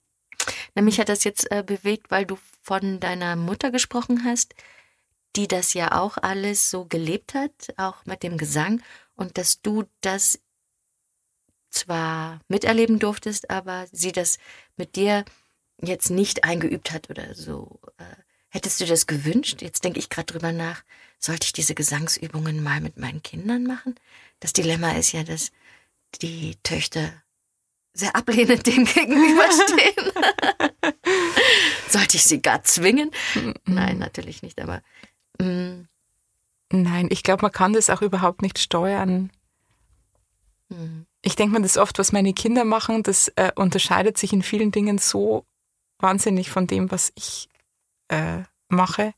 Na, 0.76 0.82
mich 0.82 1.00
hat 1.00 1.10
das 1.10 1.24
jetzt 1.24 1.50
äh, 1.52 1.64
bewegt, 1.66 2.12
weil 2.12 2.26
du 2.26 2.38
von 2.62 3.00
deiner 3.00 3.36
Mutter 3.36 3.72
gesprochen 3.72 4.24
hast, 4.26 4.54
die 5.36 5.48
das 5.48 5.74
ja 5.74 5.92
auch 6.00 6.18
alles 6.18 6.70
so 6.70 6.86
gelebt 6.86 7.34
hat, 7.34 7.74
auch 7.78 8.06
mit 8.06 8.24
dem 8.24 8.38
Gesang, 8.38 8.82
und 9.16 9.38
dass 9.38 9.62
du 9.62 9.84
das 10.02 10.40
zwar 11.72 12.40
miterleben 12.48 13.00
durftest, 13.00 13.50
aber 13.50 13.86
sie 13.92 14.12
das 14.12 14.38
mit 14.78 14.96
dir 14.96 15.26
jetzt 15.82 16.10
nicht 16.10 16.44
eingeübt 16.44 16.92
hat 16.92 17.10
oder 17.10 17.36
so. 17.36 17.80
Äh, 17.98 18.25
hättest 18.56 18.82
du 18.82 18.86
das 18.86 19.06
gewünscht? 19.06 19.62
Jetzt 19.62 19.84
denke 19.84 20.00
ich 20.00 20.10
gerade 20.10 20.26
drüber 20.26 20.52
nach 20.52 20.84
sollte 21.20 21.46
ich 21.46 21.54
diese 21.54 21.76
Gesangsübungen 21.76 22.62
mal 22.62 22.82
mit 22.82 22.98
meinen 22.98 23.24
Kindern 23.24 23.64
machen? 23.64 23.96
Das 24.40 24.54
Dilemma 24.54 24.92
ist 24.92 25.12
ja, 25.12 25.24
dass 25.24 25.52
die 26.22 26.56
Töchter 26.64 27.12
sehr 27.94 28.16
ablehnend 28.16 28.66
dem 28.68 28.86
gegenüberstehen. 28.86 30.12
sollte 31.90 32.18
ich 32.18 32.24
sie 32.24 32.42
gar 32.42 32.64
zwingen? 32.64 33.12
Nein, 33.66 33.98
natürlich 33.98 34.42
nicht, 34.44 34.62
aber. 34.62 34.82
Mm. 35.40 35.88
Nein, 36.72 37.08
ich 37.12 37.24
glaube, 37.24 37.44
man 37.44 37.52
kann 37.52 37.74
das 37.74 37.90
auch 37.90 38.02
überhaupt 38.02 38.42
nicht 38.42 38.60
steuern. 38.60 39.32
Mhm. 40.70 41.06
Ich 41.22 41.36
denke 41.36 41.56
mir 41.56 41.62
das 41.62 41.78
oft, 41.78 42.00
was 42.00 42.12
meine 42.12 42.34
Kinder 42.34 42.66
machen, 42.66 43.04
das 43.04 43.30
äh, 43.36 43.52
unterscheidet 43.56 44.18
sich 44.18 44.34
in 44.34 44.42
vielen 44.42 44.72
Dingen 44.72 44.98
so 44.98 45.46
wahnsinnig 46.00 46.50
von 46.50 46.66
dem, 46.66 46.92
was 46.92 47.14
ich 47.16 47.50
äh, 48.10 48.44
mache. 48.70 49.14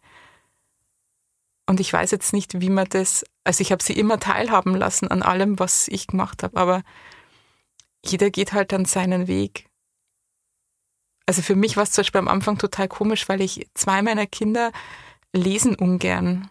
Und 1.65 1.79
ich 1.79 1.91
weiß 1.91 2.11
jetzt 2.11 2.33
nicht, 2.33 2.61
wie 2.61 2.69
man 2.69 2.87
das, 2.89 3.25
also 3.43 3.61
ich 3.61 3.71
habe 3.71 3.83
sie 3.83 3.93
immer 3.93 4.19
teilhaben 4.19 4.75
lassen 4.75 5.09
an 5.09 5.21
allem, 5.21 5.59
was 5.59 5.87
ich 5.89 6.07
gemacht 6.07 6.43
habe, 6.43 6.57
aber 6.57 6.83
jeder 8.05 8.29
geht 8.29 8.53
halt 8.53 8.71
dann 8.71 8.85
seinen 8.85 9.27
Weg. 9.27 9.69
Also 11.25 11.41
für 11.41 11.55
mich 11.55 11.75
war 11.75 11.83
es 11.83 11.91
zum 11.91 12.03
Beispiel 12.03 12.19
am 12.19 12.29
Anfang 12.29 12.57
total 12.57 12.87
komisch, 12.87 13.27
weil 13.27 13.41
ich 13.41 13.67
zwei 13.73 14.01
meiner 14.01 14.25
Kinder 14.25 14.71
lesen 15.33 15.75
ungern. 15.75 16.49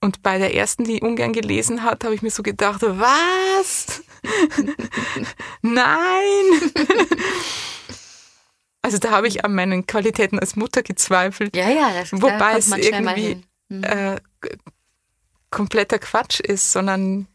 Und 0.00 0.22
bei 0.22 0.38
der 0.38 0.54
ersten, 0.54 0.84
die 0.84 1.00
ungern 1.00 1.34
gelesen 1.34 1.82
hat, 1.82 2.04
habe 2.04 2.14
ich 2.14 2.22
mir 2.22 2.30
so 2.30 2.42
gedacht, 2.42 2.80
was? 2.82 4.02
Nein! 5.62 6.72
also 8.86 8.98
da 8.98 9.10
habe 9.10 9.26
ich 9.26 9.44
an 9.44 9.52
meinen 9.52 9.84
Qualitäten 9.84 10.38
als 10.38 10.54
Mutter 10.54 10.84
gezweifelt. 10.84 11.56
Ja, 11.56 11.68
ja, 11.68 11.92
das 11.92 12.12
Wobei 12.12 12.56
es 12.56 12.70
irgendwie 12.70 13.42
mhm. 13.68 13.82
äh, 13.82 14.20
kompletter 15.50 15.98
Quatsch 15.98 16.38
ist, 16.38 16.70
sondern 16.70 17.26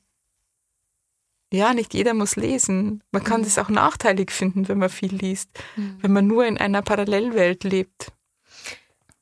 ja, 1.52 1.74
nicht 1.74 1.94
jeder 1.94 2.14
muss 2.14 2.38
lesen. 2.38 3.04
Man 3.12 3.26
kann 3.26 3.42
mhm. 3.42 3.44
das 3.44 3.58
auch 3.58 3.68
nachteilig 3.68 4.32
finden, 4.32 4.70
wenn 4.70 4.78
man 4.78 4.88
viel 4.88 5.14
liest, 5.14 5.50
mhm. 5.76 5.98
wenn 6.00 6.14
man 6.14 6.26
nur 6.26 6.46
in 6.46 6.58
einer 6.58 6.82
Parallelwelt 6.82 7.66
lebt. 7.66 8.14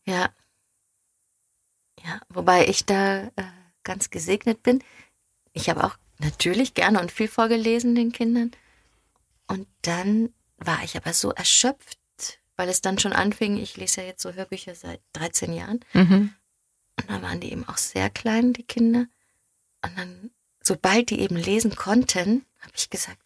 Ja. 0.06 0.30
Ja, 2.04 2.22
wobei 2.30 2.68
ich 2.68 2.86
da 2.86 3.24
äh, 3.24 3.44
ganz 3.84 4.12
gesegnet 4.12 4.62
bin. 4.62 4.84
Ich 5.54 5.68
habe 5.68 5.84
auch 5.84 5.98
natürlich 6.20 6.76
gerne 6.76 7.02
und 7.02 7.12
viel 7.12 7.28
vorgelesen 7.28 7.96
den 7.96 8.12
Kindern. 8.12 8.52
Und 9.48 9.68
dann 9.82 10.32
war 10.60 10.84
ich 10.84 10.96
aber 10.96 11.13
so 11.13 11.32
erschöpft, 11.32 11.98
weil 12.60 12.67
es 12.67 12.82
dann 12.82 13.00
schon 13.00 13.13
anfing. 13.13 13.56
Ich 13.56 13.78
lese 13.78 14.02
ja 14.02 14.08
jetzt 14.08 14.22
so 14.22 14.34
Hörbücher 14.34 14.76
seit 14.76 15.00
13 15.13 15.54
Jahren. 15.54 15.80
Mhm. 15.93 16.34
Und 17.00 17.10
dann 17.10 17.22
waren 17.22 17.39
die 17.39 17.54
eben 17.54 17.65
auch 17.65 17.78
sehr 17.78 18.10
klein, 18.10 18.52
die 18.52 18.63
Kinder. 18.63 19.06
Und 19.82 19.98
dann, 19.98 20.32
sobald 20.62 21.10
die 21.10 21.22
eben 21.22 21.38
lesen 21.38 21.78
konnten, 21.78 22.45
habe 22.60 22.74
ich 22.76 22.89
gesagt, 22.89 23.22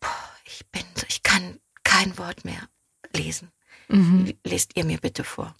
boah, 0.00 0.10
ich 0.44 0.66
bin, 0.72 0.82
so, 0.96 1.06
ich 1.08 1.22
kann 1.22 1.60
kein 1.84 2.18
Wort 2.18 2.44
mehr 2.44 2.68
lesen. 3.14 3.52
Mhm. 3.86 4.34
Lest 4.44 4.76
ihr 4.76 4.84
mir 4.84 4.98
bitte 4.98 5.22
vor. 5.22 5.54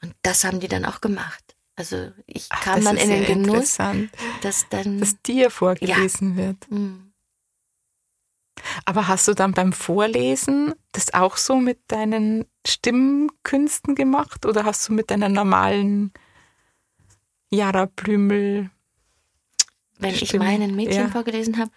Und 0.00 0.14
das 0.22 0.44
haben 0.44 0.60
die 0.60 0.68
dann 0.68 0.84
auch 0.84 1.00
gemacht. 1.00 1.56
Also 1.74 2.12
ich 2.26 2.46
Ach, 2.50 2.62
kam 2.62 2.84
dann 2.84 2.98
in 2.98 3.10
den 3.10 3.22
ja 3.22 3.34
Genuss, 3.34 3.78
dass 4.42 4.68
dann. 4.68 5.00
dass 5.00 5.20
dir 5.22 5.50
vorgelesen 5.50 6.36
wird. 6.36 6.68
Hm. 6.68 7.11
Aber 8.84 9.08
hast 9.08 9.28
du 9.28 9.34
dann 9.34 9.52
beim 9.52 9.72
Vorlesen 9.72 10.74
das 10.92 11.14
auch 11.14 11.36
so 11.36 11.56
mit 11.56 11.78
deinen 11.88 12.44
Stimmkünsten 12.66 13.94
gemacht 13.94 14.46
oder 14.46 14.64
hast 14.64 14.88
du 14.88 14.92
mit 14.92 15.10
deiner 15.10 15.28
normalen 15.28 16.12
Jara 17.50 17.86
Blümel? 17.86 18.70
wenn 20.02 20.14
ich 20.14 20.28
Stimme, 20.28 20.44
meinen 20.44 20.74
Mädchen 20.74 21.02
ja. 21.02 21.08
vorgelesen 21.08 21.58
habe, 21.58 21.70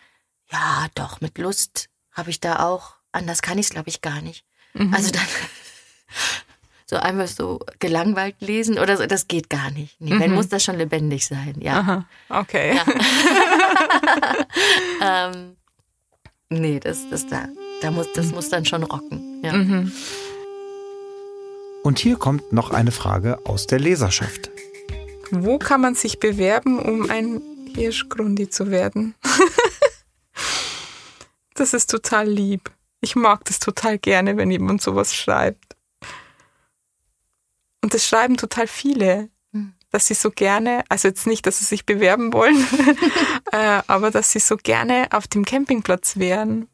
ja, 0.51 0.87
doch, 0.95 1.21
mit 1.21 1.37
Lust 1.37 1.89
habe 2.11 2.29
ich 2.29 2.39
da 2.39 2.59
auch. 2.59 2.95
Anders 3.11 3.41
kann 3.41 3.57
ich 3.57 3.67
es, 3.67 3.71
glaube 3.71 3.89
ich, 3.89 4.01
gar 4.01 4.21
nicht. 4.21 4.45
Mhm. 4.73 4.93
Also 4.93 5.11
dann 5.11 5.21
so 6.85 6.97
einfach 6.97 7.27
so 7.27 7.59
gelangweilt 7.79 8.35
lesen 8.41 8.77
oder 8.79 8.97
so, 8.97 9.05
das 9.05 9.27
geht 9.27 9.49
gar 9.49 9.71
nicht. 9.71 9.99
Nee, 10.01 10.19
Wenn 10.19 10.31
Mhm. 10.31 10.37
muss 10.37 10.49
das 10.49 10.63
schon 10.63 10.77
lebendig 10.77 11.25
sein, 11.25 11.55
ja. 11.59 11.79
Aha, 11.79 12.05
okay. 12.29 12.75
Ja. 12.75 12.85
ähm, 15.29 15.55
nee, 16.49 16.79
das, 16.79 17.09
das, 17.09 17.27
da, 17.27 17.47
da 17.81 17.91
muss, 17.91 18.11
das 18.13 18.31
muss 18.31 18.49
dann 18.49 18.65
schon 18.65 18.83
rocken. 18.83 19.41
Ja. 19.43 19.53
Mhm. 19.53 19.91
Und 21.83 21.99
hier 21.99 22.17
kommt 22.17 22.51
noch 22.51 22.71
eine 22.71 22.91
Frage 22.91 23.45
aus 23.45 23.67
der 23.67 23.79
Leserschaft. 23.79 24.49
Wo 25.31 25.59
kann 25.59 25.81
man 25.81 25.95
sich 25.95 26.19
bewerben, 26.19 26.79
um 26.79 27.09
ein 27.09 27.41
Hirschgrundi 27.75 28.49
zu 28.49 28.71
werden? 28.71 29.15
das 31.53 31.73
ist 31.73 31.89
total 31.89 32.27
lieb. 32.27 32.71
Ich 33.01 33.15
mag 33.15 33.45
das 33.45 33.59
total 33.59 33.99
gerne, 33.99 34.37
wenn 34.37 34.49
jemand 34.49 34.81
sowas 34.81 35.13
schreibt. 35.13 35.75
Und 37.83 37.93
das 37.93 38.07
schreiben 38.07 38.37
total 38.37 38.65
viele. 38.65 39.29
Dass 39.95 40.07
sie 40.07 40.13
so 40.13 40.29
gerne, 40.29 40.83
also 40.89 41.07
jetzt 41.07 41.25
nicht, 41.25 41.47
dass 41.47 41.59
sie 41.59 41.63
sich 41.65 41.85
bewerben 41.85 42.33
wollen, 42.33 42.67
äh, 43.53 43.81
aber 43.87 44.11
dass 44.11 44.29
sie 44.29 44.39
so 44.39 44.57
gerne 44.57 45.07
auf 45.11 45.25
dem 45.25 45.45
Campingplatz 45.45 46.17
wären. 46.17 46.67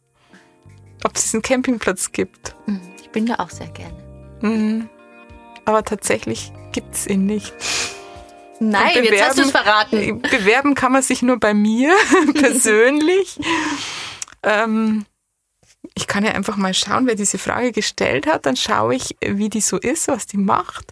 Ob 1.03 1.15
es 1.15 1.31
einen 1.31 1.43
Campingplatz 1.43 2.11
gibt. 2.13 2.55
Mhm, 2.65 2.81
Ich 2.99 3.11
bin 3.11 3.27
da 3.27 3.35
auch 3.35 3.51
sehr 3.51 3.67
gerne. 3.67 4.39
Mhm. 4.41 4.89
Aber 5.65 5.83
tatsächlich 5.85 6.51
gibt 6.71 6.95
es 6.95 7.05
ihn 7.05 7.27
nicht. 7.27 7.53
Nein, 8.59 8.97
Und 8.97 9.03
jetzt 9.03 9.23
hast 9.23 9.37
du 9.37 9.43
es 9.43 9.51
verraten. 9.51 10.23
Bewerben 10.23 10.73
kann 10.73 10.91
man 10.91 11.03
sich 11.03 11.21
nur 11.21 11.39
bei 11.39 11.53
mir 11.53 11.93
persönlich. 12.33 13.39
ähm, 14.41 15.05
ich 15.93 16.07
kann 16.07 16.25
ja 16.25 16.31
einfach 16.31 16.57
mal 16.57 16.73
schauen, 16.73 17.05
wer 17.05 17.15
diese 17.15 17.37
Frage 17.37 17.71
gestellt 17.71 18.25
hat. 18.25 18.47
Dann 18.47 18.55
schaue 18.55 18.95
ich, 18.95 19.15
wie 19.23 19.49
die 19.49 19.61
so 19.61 19.77
ist, 19.77 20.07
was 20.07 20.25
die 20.25 20.37
macht. 20.37 20.91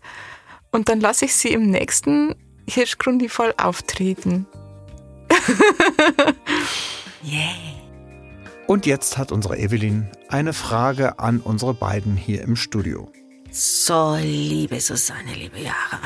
Und 0.71 0.89
dann 0.89 0.99
lasse 0.99 1.25
ich 1.25 1.36
sie 1.36 1.49
im 1.49 1.69
nächsten 1.69 2.36
Hirschgrundi 2.69 3.29
voll 3.29 3.53
auftreten. 3.58 4.45
Yeah. 7.21 7.51
Und 8.65 8.86
jetzt 8.86 9.17
hat 9.17 9.34
unsere 9.34 9.58
Evelyn 9.58 10.10
eine 10.29 10.53
Frage 10.53 11.19
an 11.19 11.41
unsere 11.41 11.73
beiden 11.73 12.15
hier 12.15 12.43
im 12.43 12.55
Studio. 12.55 13.12
So, 13.51 14.15
liebe 14.21 14.79
Susanne, 14.79 15.34
liebe 15.34 15.60
Jara. 15.60 15.99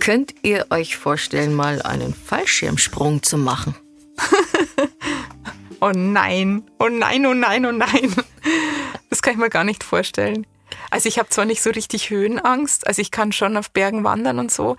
Könnt 0.00 0.34
ihr 0.42 0.66
euch 0.70 0.96
vorstellen, 0.96 1.54
mal 1.54 1.80
einen 1.82 2.14
Fallschirmsprung 2.14 3.22
zu 3.22 3.38
machen? 3.38 3.76
Oh 5.80 5.92
nein, 5.94 6.64
oh 6.80 6.88
nein, 6.88 7.24
oh 7.24 7.34
nein, 7.34 7.64
oh 7.64 7.70
nein. 7.70 8.12
Das 9.10 9.22
kann 9.22 9.34
ich 9.34 9.38
mir 9.38 9.48
gar 9.48 9.62
nicht 9.62 9.84
vorstellen. 9.84 10.44
Also 10.90 11.08
ich 11.08 11.18
habe 11.18 11.28
zwar 11.28 11.44
nicht 11.44 11.62
so 11.62 11.70
richtig 11.70 12.10
Höhenangst, 12.10 12.86
also 12.86 13.02
ich 13.02 13.10
kann 13.10 13.32
schon 13.32 13.56
auf 13.56 13.70
Bergen 13.70 14.04
wandern 14.04 14.38
und 14.38 14.50
so, 14.50 14.76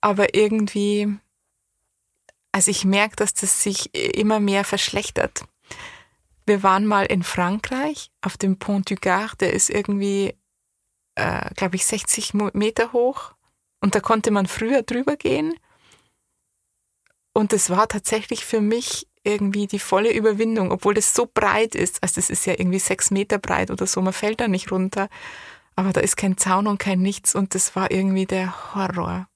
aber 0.00 0.34
irgendwie, 0.34 1.18
also 2.52 2.70
ich 2.70 2.84
merke, 2.84 3.16
dass 3.16 3.34
das 3.34 3.62
sich 3.62 3.94
immer 3.94 4.38
mehr 4.40 4.64
verschlechtert. 4.64 5.44
Wir 6.46 6.62
waren 6.62 6.86
mal 6.86 7.06
in 7.06 7.22
Frankreich 7.22 8.10
auf 8.22 8.36
dem 8.36 8.58
Pont 8.58 8.90
du 8.90 8.94
Gard, 8.94 9.40
der 9.40 9.52
ist 9.52 9.70
irgendwie, 9.70 10.36
äh, 11.16 11.54
glaube 11.54 11.76
ich, 11.76 11.84
60 11.84 12.34
Mo- 12.34 12.50
Meter 12.52 12.92
hoch 12.92 13.34
und 13.80 13.94
da 13.94 14.00
konnte 14.00 14.30
man 14.30 14.46
früher 14.46 14.82
drüber 14.82 15.16
gehen. 15.16 15.54
Und 17.32 17.52
es 17.52 17.70
war 17.70 17.88
tatsächlich 17.88 18.44
für 18.44 18.60
mich 18.60 19.06
irgendwie 19.22 19.66
die 19.66 19.78
volle 19.78 20.12
Überwindung, 20.12 20.72
obwohl 20.72 20.94
das 20.94 21.14
so 21.14 21.28
breit 21.32 21.74
ist. 21.74 22.02
Also 22.02 22.16
das 22.16 22.30
ist 22.30 22.46
ja 22.46 22.54
irgendwie 22.56 22.78
sechs 22.78 23.10
Meter 23.10 23.38
breit 23.38 23.70
oder 23.70 23.86
so, 23.86 24.00
man 24.00 24.12
fällt 24.12 24.40
da 24.40 24.48
nicht 24.48 24.72
runter. 24.72 25.08
Aber 25.76 25.92
da 25.92 26.00
ist 26.00 26.16
kein 26.16 26.36
Zaun 26.36 26.66
und 26.66 26.78
kein 26.78 27.00
Nichts 27.00 27.34
und 27.34 27.54
das 27.54 27.76
war 27.76 27.90
irgendwie 27.90 28.26
der 28.26 28.74
Horror. 28.74 29.28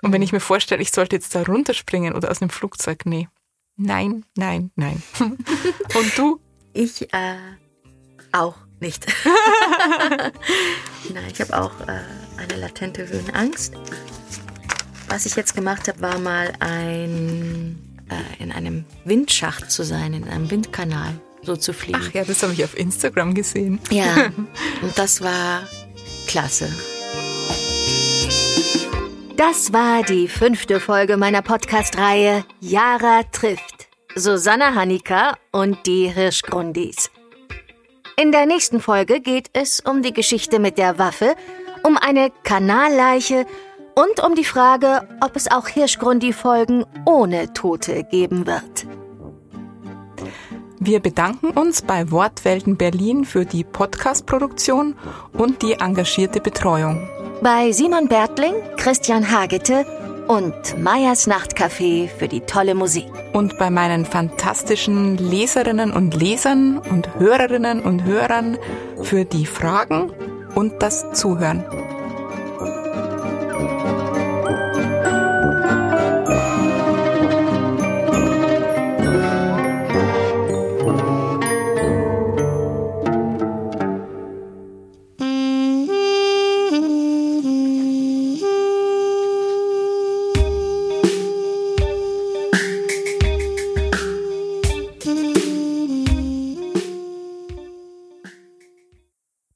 Und 0.00 0.12
wenn 0.12 0.22
ich 0.22 0.32
mir 0.32 0.40
vorstelle, 0.40 0.80
ich 0.80 0.92
sollte 0.92 1.16
jetzt 1.16 1.34
da 1.34 1.42
runterspringen 1.42 2.14
oder 2.14 2.30
aus 2.30 2.40
einem 2.40 2.50
Flugzeug, 2.50 3.04
nee. 3.04 3.28
Nein, 3.76 4.24
nein, 4.36 4.70
nein. 4.76 5.02
und 5.18 6.18
du? 6.18 6.40
Ich 6.72 7.12
äh, 7.12 7.36
auch 8.32 8.56
nicht. 8.80 9.06
Nein, 11.12 11.24
ich 11.32 11.40
habe 11.40 11.58
auch 11.58 11.80
äh, 11.88 12.00
eine 12.36 12.60
latente 12.60 13.08
Höhenangst. 13.08 13.74
Was 15.08 15.26
ich 15.26 15.36
jetzt 15.36 15.54
gemacht 15.54 15.88
habe, 15.88 16.00
war 16.00 16.18
mal 16.18 16.52
ein 16.60 17.87
äh, 18.10 18.42
in 18.42 18.52
einem 18.52 18.84
Windschacht 19.04 19.70
zu 19.70 19.84
sein, 19.84 20.14
in 20.14 20.28
einem 20.28 20.50
Windkanal 20.50 21.20
so 21.42 21.56
zu 21.56 21.72
fliegen. 21.72 22.00
Ach 22.02 22.12
ja, 22.12 22.24
das 22.24 22.42
habe 22.42 22.52
ich 22.52 22.64
auf 22.64 22.76
Instagram 22.76 23.34
gesehen. 23.34 23.80
Ja, 23.90 24.30
und 24.82 24.96
das 24.96 25.20
war 25.20 25.62
klasse. 26.26 26.70
Das 29.36 29.72
war 29.72 30.02
die 30.02 30.26
fünfte 30.26 30.80
Folge 30.80 31.16
meiner 31.16 31.42
Podcast-Reihe 31.42 32.44
Jara 32.60 33.22
trifft. 33.30 33.88
Susanna 34.16 34.74
Hanika 34.74 35.36
und 35.52 35.86
die 35.86 36.08
Hirschgrundis. 36.08 37.10
In 38.20 38.32
der 38.32 38.46
nächsten 38.46 38.80
Folge 38.80 39.20
geht 39.20 39.48
es 39.52 39.78
um 39.78 40.02
die 40.02 40.12
Geschichte 40.12 40.58
mit 40.58 40.76
der 40.76 40.98
Waffe, 40.98 41.36
um 41.84 41.96
eine 41.96 42.32
Kanalleiche 42.42 43.46
und 43.98 44.24
um 44.24 44.36
die 44.36 44.44
Frage, 44.44 45.08
ob 45.20 45.34
es 45.34 45.50
auch 45.50 45.66
Hirschgrundi-Folgen 45.66 46.84
ohne 47.04 47.52
Tote 47.52 48.04
geben 48.04 48.46
wird. 48.46 48.86
Wir 50.78 51.00
bedanken 51.00 51.50
uns 51.50 51.82
bei 51.82 52.12
Wortwelten 52.12 52.76
Berlin 52.76 53.24
für 53.24 53.44
die 53.44 53.64
Podcast-Produktion 53.64 54.94
und 55.32 55.62
die 55.62 55.72
engagierte 55.72 56.40
Betreuung. 56.40 57.08
Bei 57.42 57.72
Simon 57.72 58.06
Bertling, 58.06 58.54
Christian 58.76 59.32
Hagete 59.32 59.84
und 60.28 60.78
Meyers 60.78 61.26
Nachtcafé 61.26 62.08
für 62.08 62.28
die 62.28 62.42
tolle 62.42 62.76
Musik. 62.76 63.10
Und 63.32 63.58
bei 63.58 63.68
meinen 63.68 64.04
fantastischen 64.04 65.16
Leserinnen 65.18 65.92
und 65.92 66.14
Lesern 66.14 66.78
und 66.78 67.18
Hörerinnen 67.18 67.80
und 67.80 68.04
Hörern 68.04 68.58
für 69.02 69.24
die 69.24 69.46
Fragen 69.46 70.12
und 70.54 70.80
das 70.82 71.12
Zuhören. 71.12 71.64